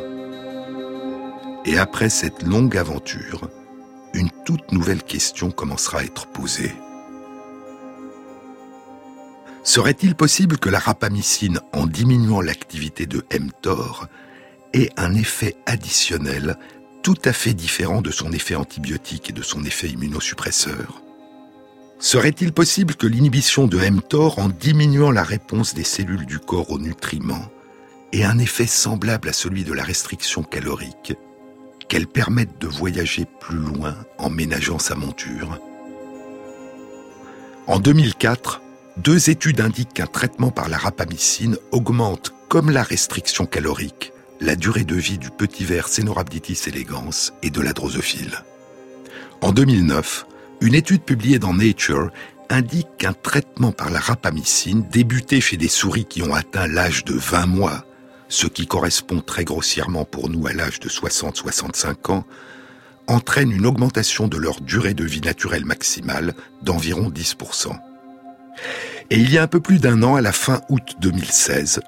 [1.66, 3.50] Et après cette longue aventure,
[4.14, 6.76] une toute nouvelle question commencera à être posée.
[9.64, 14.06] Serait-il possible que la rapamycine, en diminuant l'activité de mTOR,
[14.74, 16.56] ait un effet additionnel
[17.06, 21.04] tout à fait différent de son effet antibiotique et de son effet immunosuppresseur
[22.00, 26.80] Serait-il possible que l'inhibition de mTOR, en diminuant la réponse des cellules du corps aux
[26.80, 27.52] nutriments,
[28.12, 31.14] ait un effet semblable à celui de la restriction calorique
[31.90, 35.60] qu'elle permette de voyager plus loin en ménageant sa monture?
[37.68, 38.64] En 2004,
[38.98, 44.84] deux études indiquent qu'un traitement par la rapamycine augmente, comme la restriction calorique, la durée
[44.84, 48.44] de vie du petit ver Cenorhabditis elegans et de la drosophile.
[49.42, 50.26] En 2009,
[50.62, 52.12] une étude publiée dans Nature
[52.50, 57.14] indique qu'un traitement par la rapamycine débuté chez des souris qui ont atteint l'âge de
[57.14, 57.86] 20 mois
[58.28, 62.26] ce qui correspond très grossièrement pour nous à l'âge de 60-65 ans,
[63.08, 67.78] entraîne une augmentation de leur durée de vie naturelle maximale d'environ 10%.
[69.12, 71.82] Et il y a un peu plus d'un an, à la fin août 2016,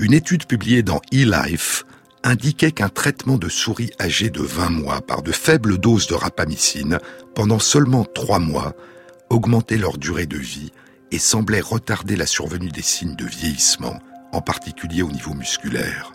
[0.00, 1.84] une étude publiée dans eLife
[2.22, 6.98] indiquait qu'un traitement de souris âgées de 20 mois par de faibles doses de rapamycine
[7.34, 8.74] pendant seulement 3 mois
[9.30, 10.72] augmentait leur durée de vie
[11.10, 13.98] et semblait retarder la survenue des signes de vieillissement
[14.32, 16.12] en particulier au niveau musculaire.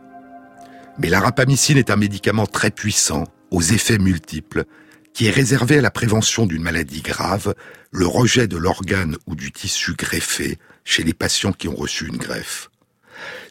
[1.00, 4.66] Mais la rapamycine est un médicament très puissant, aux effets multiples,
[5.14, 7.54] qui est réservé à la prévention d'une maladie grave,
[7.92, 12.18] le rejet de l'organe ou du tissu greffé chez les patients qui ont reçu une
[12.18, 12.70] greffe.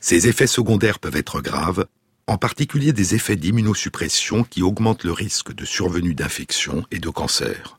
[0.00, 1.86] Ces effets secondaires peuvent être graves,
[2.26, 7.78] en particulier des effets d'immunosuppression qui augmentent le risque de survenue d'infections et de cancer.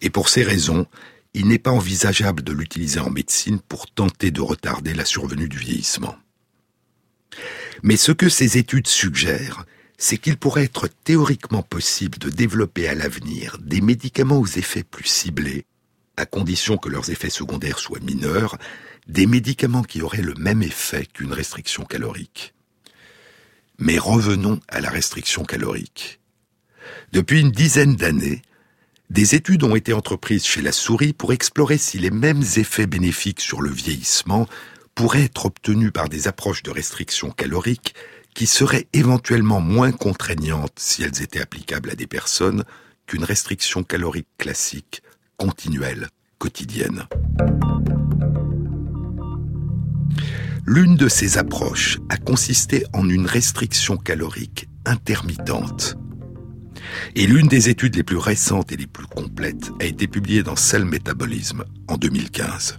[0.00, 0.86] Et pour ces raisons,
[1.34, 5.58] il n'est pas envisageable de l'utiliser en médecine pour tenter de retarder la survenue du
[5.58, 6.16] vieillissement.
[7.82, 9.64] Mais ce que ces études suggèrent,
[9.98, 15.06] c'est qu'il pourrait être théoriquement possible de développer à l'avenir des médicaments aux effets plus
[15.06, 15.66] ciblés,
[16.16, 18.56] à condition que leurs effets secondaires soient mineurs,
[19.06, 22.54] des médicaments qui auraient le même effet qu'une restriction calorique.
[23.78, 26.20] Mais revenons à la restriction calorique.
[27.12, 28.42] Depuis une dizaine d'années,
[29.10, 33.40] des études ont été entreprises chez la souris pour explorer si les mêmes effets bénéfiques
[33.40, 34.46] sur le vieillissement
[34.94, 37.94] pourraient être obtenus par des approches de restriction calorique
[38.34, 42.64] qui seraient éventuellement moins contraignantes si elles étaient applicables à des personnes
[43.06, 45.02] qu'une restriction calorique classique,
[45.36, 47.06] continuelle, quotidienne.
[50.66, 55.96] L'une de ces approches a consisté en une restriction calorique intermittente
[57.14, 60.56] et l'une des études les plus récentes et les plus complètes a été publiée dans
[60.56, 62.78] Cell Metabolism en 2015.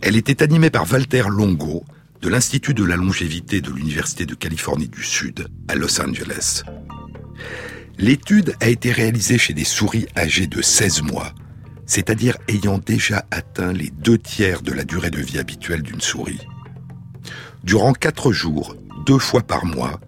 [0.00, 1.84] Elle était animée par Walter Longo
[2.22, 6.62] de l'Institut de la longévité de l'Université de Californie du Sud à Los Angeles.
[7.98, 11.34] L'étude a été réalisée chez des souris âgées de 16 mois,
[11.92, 16.40] c'est-à-dire ayant déjà atteint les deux tiers de la durée de vie habituelle d'une souris.
[17.64, 20.00] Durant quatre jours, deux fois par mois,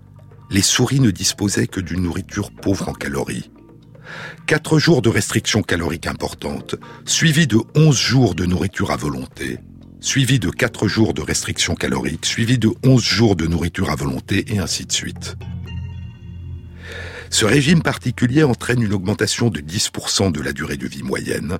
[0.48, 3.50] les souris ne disposaient que d'une nourriture pauvre en calories.
[4.46, 9.58] Quatre jours de restriction calorique importante, suivis de onze jours de nourriture à volonté,
[10.00, 14.46] suivis de quatre jours de restriction calorique, suivis de onze jours de nourriture à volonté,
[14.54, 15.36] et ainsi de suite.
[17.28, 21.58] Ce régime particulier entraîne une augmentation de 10% de la durée de vie moyenne.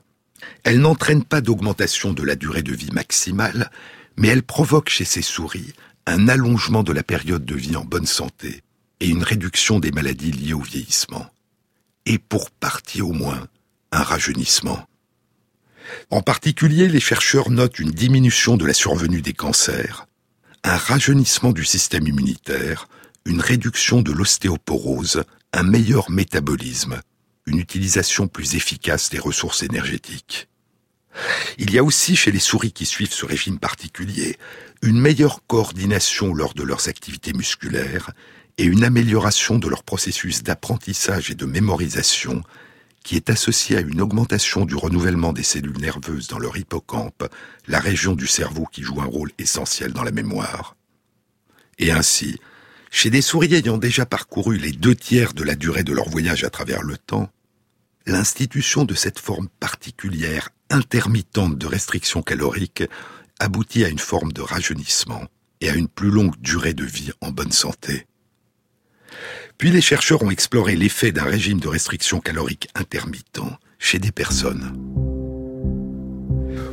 [0.63, 3.71] Elle n'entraîne pas d'augmentation de la durée de vie maximale,
[4.17, 5.73] mais elle provoque chez ces souris
[6.07, 8.63] un allongement de la période de vie en bonne santé,
[9.01, 11.27] et une réduction des maladies liées au vieillissement.
[12.07, 13.47] Et pour partie au moins,
[13.91, 14.87] un rajeunissement.
[16.11, 20.07] En particulier, les chercheurs notent une diminution de la survenue des cancers,
[20.63, 22.89] un rajeunissement du système immunitaire,
[23.27, 27.01] une réduction de l'ostéoporose, un meilleur métabolisme,
[27.47, 30.49] une utilisation plus efficace des ressources énergétiques.
[31.59, 34.37] Il y a aussi chez les souris qui suivent ce régime particulier
[34.83, 38.11] une meilleure coordination lors de leurs activités musculaires
[38.59, 42.43] et une amélioration de leur processus d'apprentissage et de mémorisation
[43.05, 47.29] qui est associée à une augmentation du renouvellement des cellules nerveuses dans leur hippocampe,
[47.69, 50.75] la région du cerveau qui joue un rôle essentiel dans la mémoire.
[51.79, 52.39] Et ainsi,
[52.95, 56.45] chez des souris ayant déjà parcouru les deux tiers de la durée de leur voyage
[56.45, 57.29] à travers le temps,
[58.07, 62.85] l'institution de cette forme particulière intermittente de restriction calorique
[63.41, 65.25] aboutit à une forme de rajeunissement
[65.61, 68.07] et à une plus longue durée de vie en bonne santé.
[69.59, 73.41] Puis les chercheurs ont exploré l'effet d'un régime de restriction calorique intermittent
[73.81, 74.73] chez des personnes.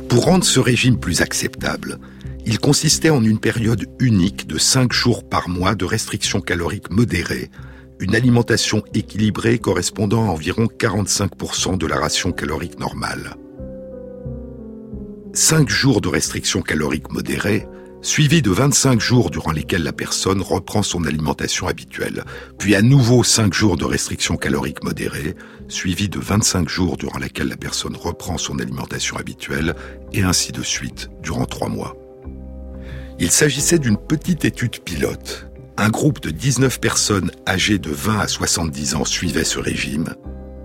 [0.08, 1.98] Pour rendre ce régime plus acceptable,
[2.44, 7.50] il consistait en une période unique de 5 jours par mois de restriction calorique modérée,
[8.00, 13.36] une alimentation équilibrée correspondant à environ 45% de la ration calorique normale.
[15.34, 17.66] 5 jours de restriction calorique modérée,
[18.02, 22.24] suivi de 25 jours durant lesquels la personne reprend son alimentation habituelle,
[22.58, 25.36] puis à nouveau 5 jours de restriction calorique modérée,
[25.68, 29.74] suivi de 25 jours durant lesquels la personne reprend son alimentation habituelle,
[30.12, 32.01] et ainsi de suite durant 3 mois.
[33.18, 35.46] Il s'agissait d'une petite étude pilote.
[35.76, 40.14] Un groupe de 19 personnes âgées de 20 à 70 ans suivait ce régime,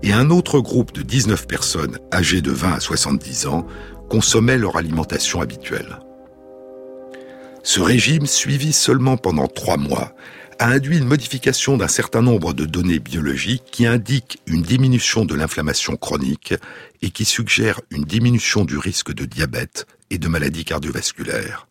[0.03, 3.67] et un autre groupe de 19 personnes âgées de 20 à 70 ans
[4.09, 5.99] consommait leur alimentation habituelle.
[7.63, 10.13] Ce régime, suivi seulement pendant trois mois,
[10.59, 15.35] a induit une modification d'un certain nombre de données biologiques qui indiquent une diminution de
[15.35, 16.53] l'inflammation chronique
[17.01, 21.67] et qui suggèrent une diminution du risque de diabète et de maladies cardiovasculaires.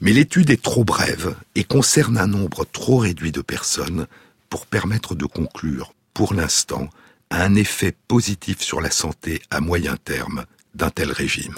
[0.00, 4.06] Mais l'étude est trop brève et concerne un nombre trop réduit de personnes
[4.50, 6.88] pour permettre de conclure, pour l'instant,
[7.30, 10.44] un effet positif sur la santé à moyen terme
[10.74, 11.56] d'un tel régime.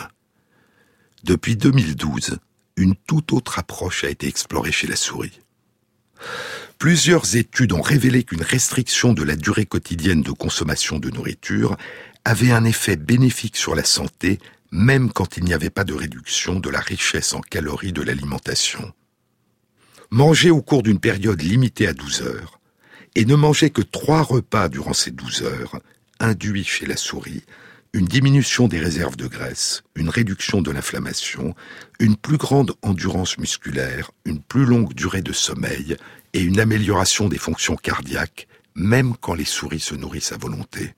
[1.24, 2.38] Depuis 2012,
[2.76, 5.40] une toute autre approche a été explorée chez la souris.
[6.78, 11.76] Plusieurs études ont révélé qu'une restriction de la durée quotidienne de consommation de nourriture
[12.24, 14.38] avait un effet bénéfique sur la santé,
[14.70, 18.92] même quand il n'y avait pas de réduction de la richesse en calories de l'alimentation.
[20.10, 22.60] Manger au cours d'une période limitée à 12 heures,
[23.14, 25.80] et ne manger que trois repas durant ces 12 heures,
[26.20, 27.42] induit chez la souris
[27.94, 31.54] une diminution des réserves de graisse, une réduction de l'inflammation,
[32.00, 35.96] une plus grande endurance musculaire, une plus longue durée de sommeil
[36.34, 40.94] et une amélioration des fonctions cardiaques, même quand les souris se nourrissent à volonté.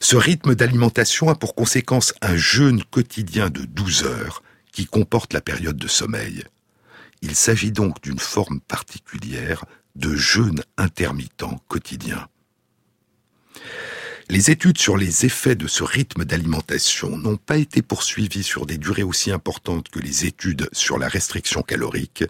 [0.00, 4.42] Ce rythme d'alimentation a pour conséquence un jeûne quotidien de 12 heures
[4.72, 6.44] qui comporte la période de sommeil.
[7.20, 12.26] Il s'agit donc d'une forme particulière de jeûne intermittent quotidien.
[14.28, 18.78] Les études sur les effets de ce rythme d'alimentation n'ont pas été poursuivies sur des
[18.78, 22.24] durées aussi importantes que les études sur la restriction calorique,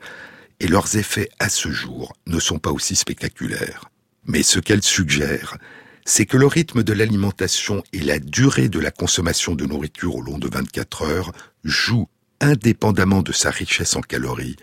[0.59, 3.91] et leurs effets à ce jour ne sont pas aussi spectaculaires.
[4.27, 5.59] Mais ce qu'elles suggèrent,
[6.05, 10.21] c'est que le rythme de l'alimentation et la durée de la consommation de nourriture au
[10.21, 11.33] long de 24 heures
[11.65, 12.09] jouent,
[12.41, 14.57] indépendamment de sa richesse en calories,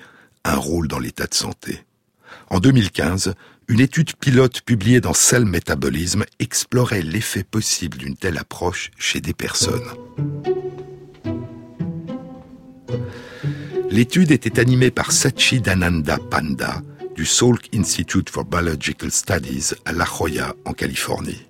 [0.43, 1.85] un rôle dans l'état de santé.
[2.49, 3.33] En 2015,
[3.67, 9.33] une étude pilote publiée dans Cell Metabolism explorait l'effet possible d'une telle approche chez des
[9.33, 9.87] personnes.
[13.91, 15.09] L'étude était animée par
[15.63, 16.81] Dananda Panda
[17.19, 21.49] du Salk Institute for Biological Studies à La Jolla, en Californie.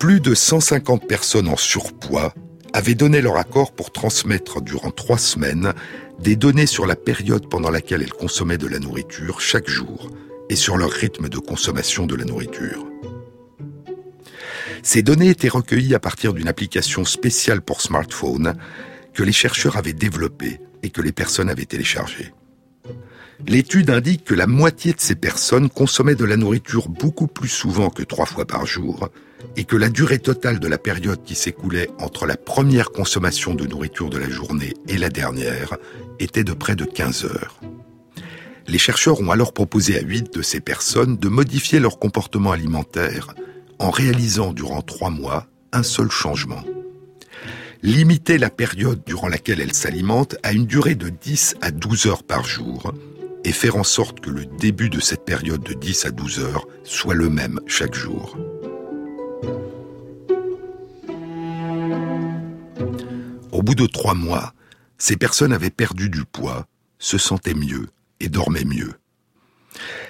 [0.00, 2.34] Plus de 150 personnes en surpoids
[2.72, 5.72] avaient donné leur accord pour transmettre durant trois semaines
[6.18, 10.10] des données sur la période pendant laquelle elles consommaient de la nourriture chaque jour
[10.50, 12.84] et sur leur rythme de consommation de la nourriture.
[14.82, 18.56] Ces données étaient recueillies à partir d'une application spéciale pour smartphone
[19.14, 22.32] que les chercheurs avaient développée et que les personnes avaient téléchargée.
[23.44, 27.90] L'étude indique que la moitié de ces personnes consommaient de la nourriture beaucoup plus souvent
[27.90, 29.10] que trois fois par jour
[29.56, 33.66] et que la durée totale de la période qui s'écoulait entre la première consommation de
[33.66, 35.76] nourriture de la journée et la dernière
[36.18, 37.60] était de près de 15 heures.
[38.66, 43.34] Les chercheurs ont alors proposé à huit de ces personnes de modifier leur comportement alimentaire
[43.78, 46.64] en réalisant durant trois mois un seul changement.
[47.82, 52.22] Limiter la période durant laquelle elles s'alimentent à une durée de 10 à 12 heures
[52.24, 52.92] par jour
[53.46, 56.66] et faire en sorte que le début de cette période de 10 à 12 heures
[56.82, 58.36] soit le même chaque jour.
[63.52, 64.52] Au bout de trois mois,
[64.98, 66.66] ces personnes avaient perdu du poids,
[66.98, 67.86] se sentaient mieux
[68.18, 68.94] et dormaient mieux.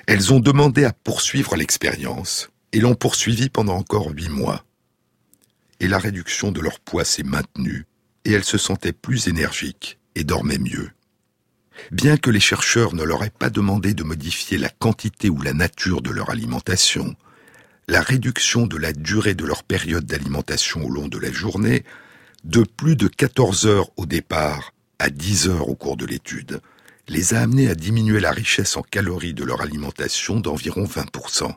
[0.07, 4.65] Elles ont demandé à poursuivre l'expérience et l'ont poursuivi pendant encore huit mois.
[5.79, 7.85] et la réduction de leur poids s'est maintenue,
[8.25, 10.96] et elles se sentaient plus énergiques et dormaient mieux.
[11.91, 15.53] Bien que les chercheurs ne leur aient pas demandé de modifier la quantité ou la
[15.53, 17.17] nature de leur alimentation,
[17.89, 21.85] la réduction de la durée de leur période d'alimentation au long de la journée,
[22.45, 26.61] de plus de 14 heures au départ à 10 heures au cours de l'étude,
[27.09, 31.55] les a amenés à diminuer la richesse en calories de leur alimentation d'environ 20%.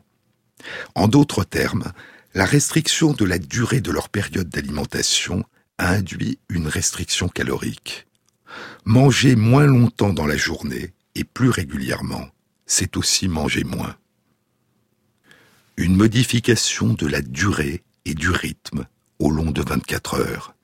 [0.95, 1.91] En d'autres termes,
[2.36, 5.43] la restriction de la durée de leur période d'alimentation
[5.78, 8.05] a induit une restriction calorique.
[8.86, 12.28] Manger moins longtemps dans la journée et plus régulièrement,
[12.66, 13.95] c'est aussi manger moins.
[15.78, 18.86] Une modification de la durée et du rythme
[19.20, 20.56] au long de 24 heures.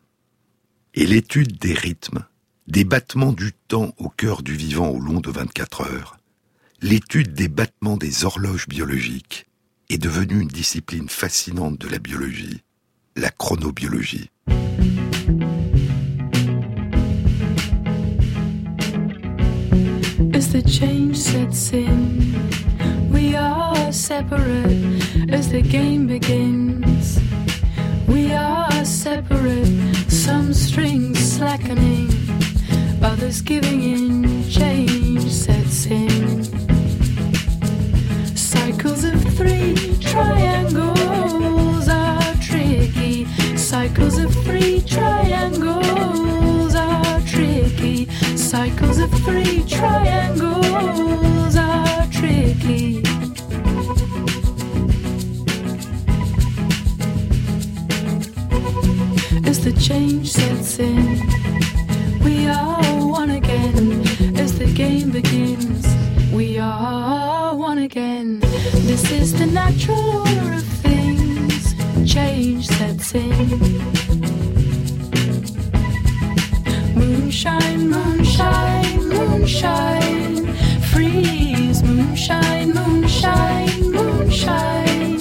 [0.94, 2.26] Et l'étude des rythmes,
[2.68, 6.18] des battements du temps au cœur du vivant au long de 24 heures,
[6.82, 9.46] l'étude des battements des horloges biologiques
[9.90, 12.64] est devenue une discipline fascinante de la biologie,
[13.16, 14.30] la chronobiologie.
[20.46, 27.20] As the change sets in, we are separate as the game begins.
[28.08, 29.66] We are separate,
[30.08, 32.12] some strings slackening,
[33.02, 36.43] others giving in, change sets in.
[38.36, 43.26] Cycles of three triangles are tricky.
[43.58, 46.25] Cycles of three triangles.
[48.56, 53.03] Cycles of three triangles are tricky.
[59.45, 61.20] As the change sets in,
[62.24, 64.08] we are one again.
[64.38, 65.86] As the game begins,
[66.32, 68.39] we are one again.
[68.89, 71.76] This is the natural order of things.
[72.10, 74.05] Change sets in.
[77.16, 80.53] Moonshine, moonshine, moonshine.
[80.91, 85.14] Freeze, moonshine, moonshine, moonshine.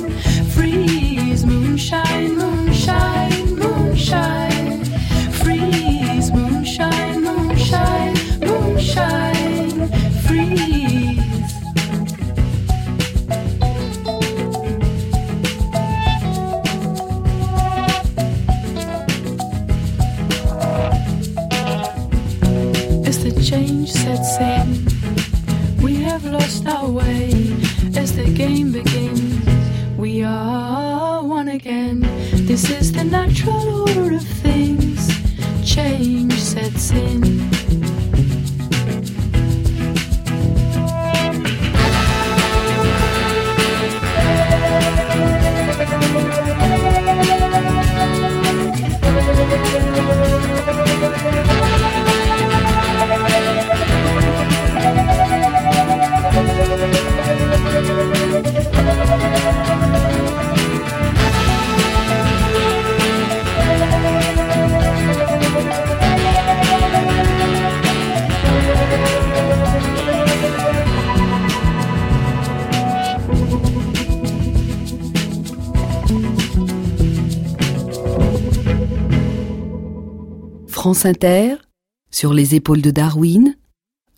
[82.11, 83.57] Sur les épaules de Darwin,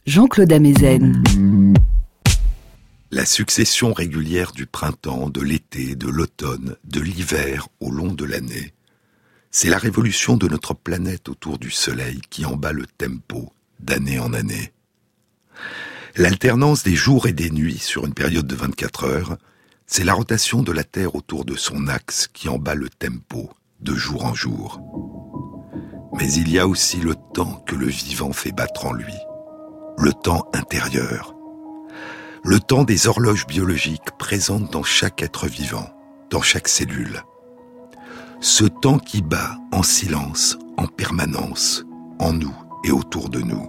[0.06, 1.20] Jean-Claude Amezen.
[3.10, 8.72] La succession régulière du printemps, de l'été, de l'automne, de l'hiver au long de l'année,
[9.50, 14.20] c'est la révolution de notre planète autour du Soleil qui en bat le tempo d'année
[14.20, 14.72] en année.
[16.14, 19.38] L'alternance des jours et des nuits sur une période de 24 heures,
[19.88, 23.50] c'est la rotation de la Terre autour de son axe qui en bat le tempo
[23.80, 24.80] de jour en jour.
[26.16, 29.14] Mais il y a aussi le temps que le vivant fait battre en lui,
[29.98, 31.34] le temps intérieur,
[32.42, 35.90] le temps des horloges biologiques présentes dans chaque être vivant,
[36.30, 37.22] dans chaque cellule.
[38.40, 41.84] Ce temps qui bat en silence, en permanence,
[42.18, 42.54] en nous
[42.84, 43.68] et autour de nous.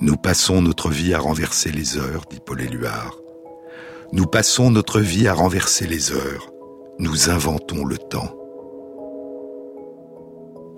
[0.00, 3.16] Nous passons notre vie à renverser les heures, dit Paul Éluard.
[4.12, 6.50] Nous passons notre vie à renverser les heures.
[6.98, 8.39] Nous inventons le temps.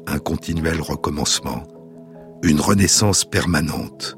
[0.07, 1.63] Un continuel recommencement,
[2.43, 4.17] une renaissance permanente,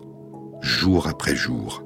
[0.61, 1.83] jour après jour.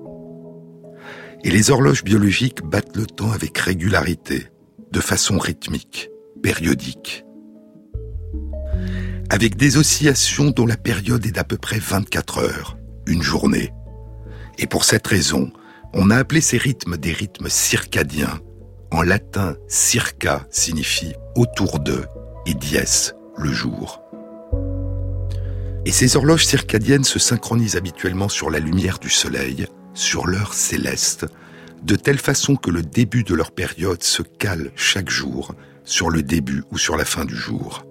[1.44, 4.48] Et les horloges biologiques battent le temps avec régularité,
[4.92, 6.10] de façon rythmique,
[6.42, 7.24] périodique.
[9.30, 13.72] Avec des oscillations dont la période est d'à peu près 24 heures, une journée.
[14.58, 15.50] Et pour cette raison,
[15.92, 18.40] on a appelé ces rythmes des rythmes circadiens,
[18.90, 22.06] En latin, circa signifie autour d'eux
[22.46, 22.78] et dies,
[23.38, 24.02] le jour.
[25.84, 31.26] Et ces horloges circadiennes se synchronisent habituellement sur la lumière du soleil, sur l'heure céleste,
[31.82, 36.22] de telle façon que le début de leur période se cale chaque jour sur le
[36.22, 37.84] début ou sur la fin du jour.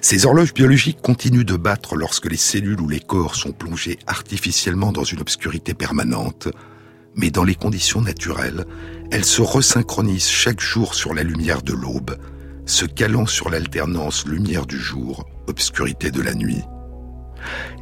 [0.00, 4.92] Ces horloges biologiques continuent de battre lorsque les cellules ou les corps sont plongés artificiellement
[4.92, 6.48] dans une obscurité permanente,
[7.16, 8.64] mais dans les conditions naturelles,
[9.10, 12.16] elles se resynchronisent chaque jour sur la lumière de l'aube,
[12.66, 16.62] se calant sur l'alternance lumière du jour, obscurité de la nuit.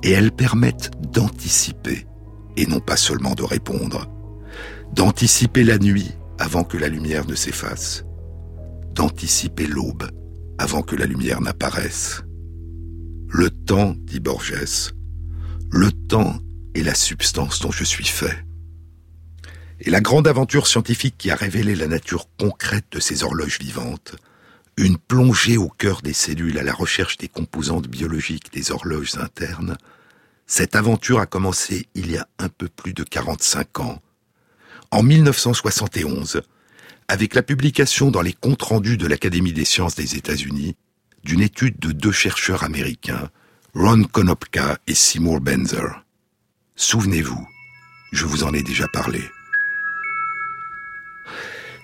[0.03, 2.07] Et elles permettent d'anticiper,
[2.57, 4.07] et non pas seulement de répondre,
[4.95, 8.05] d'anticiper la nuit avant que la lumière ne s'efface,
[8.95, 10.09] d'anticiper l'aube
[10.59, 12.23] avant que la lumière n'apparaisse.
[13.29, 14.93] Le temps, dit Borges,
[15.71, 16.39] le temps
[16.75, 18.45] est la substance dont je suis fait.
[19.81, 24.17] Et la grande aventure scientifique qui a révélé la nature concrète de ces horloges vivantes,
[24.79, 29.77] une plongée au cœur des cellules à la recherche des composantes biologiques des horloges internes,
[30.47, 34.01] cette aventure a commencé il y a un peu plus de 45 ans,
[34.91, 36.43] en 1971,
[37.09, 40.77] avec la publication dans les comptes rendus de l'Académie des sciences des États-Unis
[41.25, 43.31] d'une étude de deux chercheurs américains,
[43.75, 46.05] Ron Konopka et Seymour Benzer.
[46.77, 47.49] Souvenez-vous,
[48.13, 49.23] je vous en ai déjà parlé.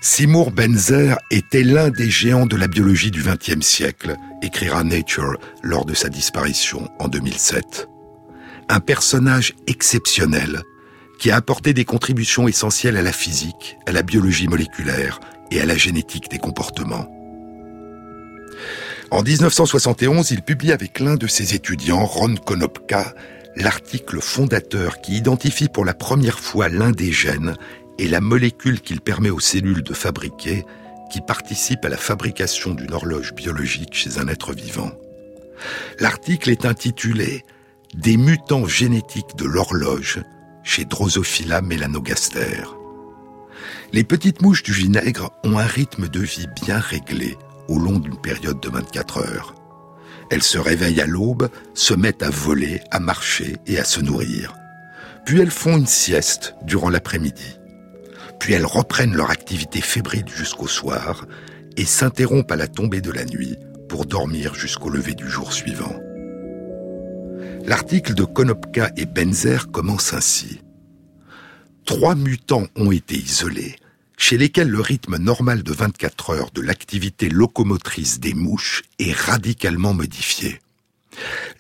[0.07, 5.86] Seymour Benzer était l'un des géants de la biologie du XXe siècle, écrira Nature lors
[5.86, 7.88] de sa disparition en 2007.
[8.68, 10.61] Un personnage exceptionnel
[11.18, 15.64] qui a apporté des contributions essentielles à la physique, à la biologie moléculaire et à
[15.64, 17.11] la génétique des comportements.
[19.11, 23.14] En 1971, il publie avec l'un de ses étudiants, Ron Konopka,
[23.57, 27.55] l'article fondateur qui identifie pour la première fois l'un des gènes
[27.99, 30.64] et la molécule qu'il permet aux cellules de fabriquer
[31.11, 34.92] qui participe à la fabrication d'une horloge biologique chez un être vivant.
[36.01, 37.45] L'article est intitulé
[37.95, 40.20] Des mutants génétiques de l'horloge
[40.62, 42.64] chez Drosophila melanogaster.
[43.92, 47.36] Les petites mouches du vinaigre ont un rythme de vie bien réglé
[47.68, 49.55] au long d'une période de 24 heures.
[50.30, 54.55] Elles se réveillent à l'aube, se mettent à voler, à marcher et à se nourrir.
[55.24, 57.59] Puis elles font une sieste durant l'après-midi.
[58.39, 61.26] Puis elles reprennent leur activité fébrile jusqu'au soir
[61.76, 63.57] et s'interrompent à la tombée de la nuit
[63.89, 65.95] pour dormir jusqu'au lever du jour suivant.
[67.66, 70.61] L'article de Konopka et Benzer commence ainsi.
[71.87, 73.76] Trois mutants ont été isolés,
[74.16, 79.95] chez lesquels le rythme normal de 24 heures de l'activité locomotrice des mouches est radicalement
[79.95, 80.61] modifié.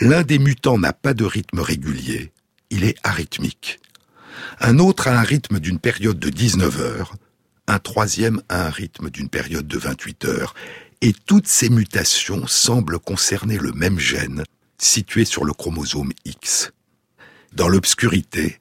[0.00, 2.32] L'un des mutants n'a pas de rythme régulier,
[2.70, 3.80] il est arythmique.
[4.60, 7.14] Un autre a un rythme d'une période de 19 heures,
[7.66, 10.54] un troisième a un rythme d'une période de 28 heures,
[11.00, 14.44] et toutes ces mutations semblent concerner le même gène,
[14.78, 16.72] situé sur le chromosome X.
[17.52, 18.60] Dans l'obscurité,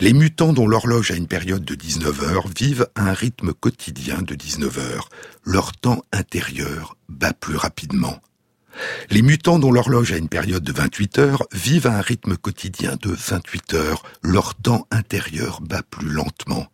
[0.00, 4.22] les mutants dont l'horloge a une période de 19 heures vivent à un rythme quotidien
[4.22, 5.08] de 19 heures.
[5.44, 8.20] Leur temps intérieur bat plus rapidement.
[9.10, 12.96] Les mutants dont l'horloge a une période de 28 heures vivent à un rythme quotidien
[13.00, 14.02] de 28 heures.
[14.22, 16.66] Leur temps intérieur bat plus lentement.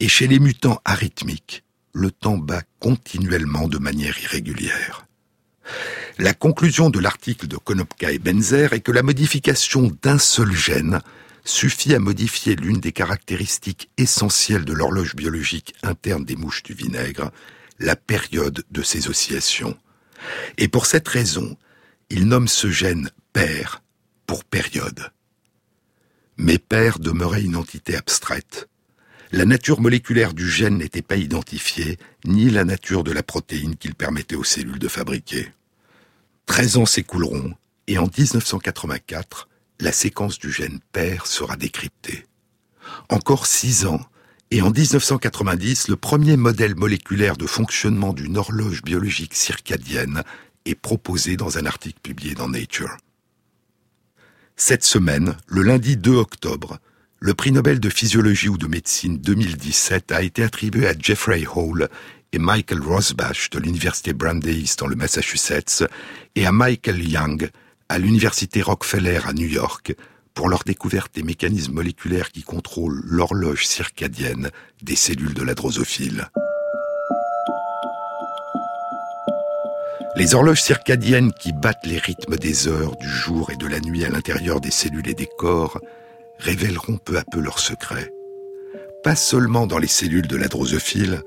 [0.00, 5.06] Et chez les mutants arythmiques, le temps bat continuellement de manière irrégulière.
[6.18, 11.00] La conclusion de l'article de Konopka et Benzer est que la modification d'un seul gène
[11.44, 17.32] suffit à modifier l'une des caractéristiques essentielles de l'horloge biologique interne des mouches du vinaigre,
[17.78, 19.76] la période de ces oscillations.
[20.58, 21.56] Et pour cette raison,
[22.10, 23.82] il nomme ce gène père
[24.26, 25.10] pour période.
[26.36, 28.68] Mais père demeurait une entité abstraite.
[29.30, 33.94] La nature moléculaire du gène n'était pas identifiée, ni la nature de la protéine qu'il
[33.94, 35.48] permettait aux cellules de fabriquer.
[36.44, 37.54] Treize ans s'écouleront,
[37.86, 39.48] et en 1984,
[39.80, 42.26] la séquence du gène père sera décryptée.
[43.08, 44.00] Encore six ans,
[44.52, 50.24] et en 1990, le premier modèle moléculaire de fonctionnement d'une horloge biologique circadienne
[50.66, 52.98] est proposé dans un article publié dans Nature.
[54.54, 56.78] Cette semaine, le lundi 2 octobre,
[57.18, 61.88] le prix Nobel de physiologie ou de médecine 2017 a été attribué à Jeffrey Hall
[62.34, 65.82] et Michael Rosbach de l'université Brandeis dans le Massachusetts
[66.36, 67.48] et à Michael Young
[67.88, 69.94] à l'université Rockefeller à New York
[70.34, 74.50] pour leur découverte des mécanismes moléculaires qui contrôlent l'horloge circadienne
[74.82, 76.28] des cellules de la drosophile.
[80.14, 84.04] Les horloges circadiennes qui battent les rythmes des heures, du jour et de la nuit
[84.04, 85.80] à l'intérieur des cellules et des corps
[86.38, 88.12] révéleront peu à peu leurs secrets.
[89.02, 91.22] Pas seulement dans les cellules de la drosophile,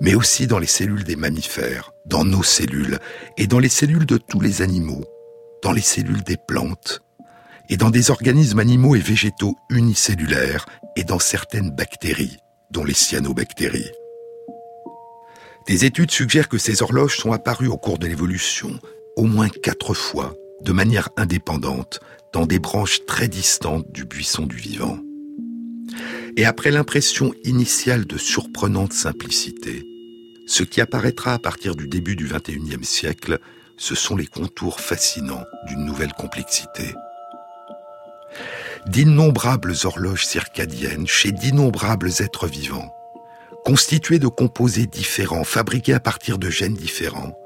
[0.00, 2.98] mais aussi dans les cellules des mammifères, dans nos cellules,
[3.36, 5.04] et dans les cellules de tous les animaux,
[5.62, 7.02] dans les cellules des plantes,
[7.70, 10.66] et dans des organismes animaux et végétaux unicellulaires,
[10.96, 12.36] et dans certaines bactéries,
[12.72, 13.92] dont les cyanobactéries.
[15.68, 18.80] Des études suggèrent que ces horloges sont apparues au cours de l'évolution,
[19.16, 22.00] au moins quatre fois, de manière indépendante,
[22.32, 24.98] dans des branches très distantes du buisson du vivant.
[26.36, 29.84] Et après l'impression initiale de surprenante simplicité,
[30.48, 33.38] ce qui apparaîtra à partir du début du XXIe siècle,
[33.76, 36.94] ce sont les contours fascinants d'une nouvelle complexité.
[38.86, 42.94] D'innombrables horloges circadiennes chez d'innombrables êtres vivants,
[43.64, 47.38] constitués de composés différents, fabriqués à partir de gènes différents,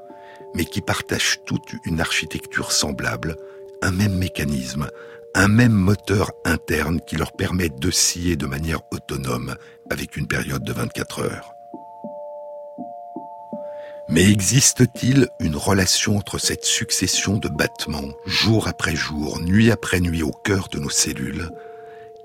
[0.55, 3.35] mais qui partagent toute une architecture semblable,
[3.81, 4.87] un même mécanisme,
[5.35, 9.55] un même moteur interne qui leur permet d'osciller de manière autonome
[9.89, 11.54] avec une période de 24 heures.
[14.07, 20.21] Mais existe-t-il une relation entre cette succession de battements, jour après jour, nuit après nuit
[20.21, 21.49] au cœur de nos cellules,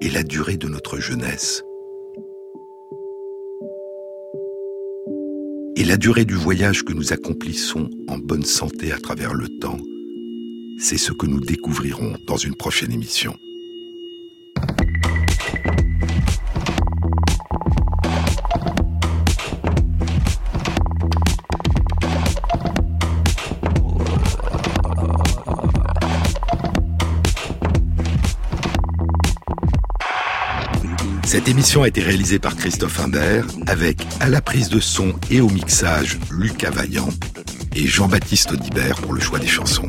[0.02, 1.62] et la durée de notre jeunesse?
[5.76, 9.78] Et la durée du voyage que nous accomplissons en bonne santé à travers le temps,
[10.78, 13.34] c'est ce que nous découvrirons dans une prochaine émission.
[31.30, 35.40] Cette émission a été réalisée par Christophe Imbert avec à la prise de son et
[35.40, 37.08] au mixage Lucas Vaillant
[37.76, 39.88] et Jean-Baptiste Audibert pour le choix des chansons.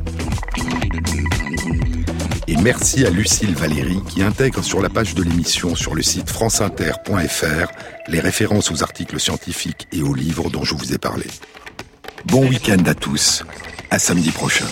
[2.48, 6.30] Et merci à Lucille Valéry qui intègre sur la page de l'émission sur le site
[6.30, 7.72] franceinter.fr
[8.08, 11.26] les références aux articles scientifiques et aux livres dont je vous ai parlé.
[12.26, 13.44] Bon week-end à tous,
[13.90, 14.68] à samedi prochain.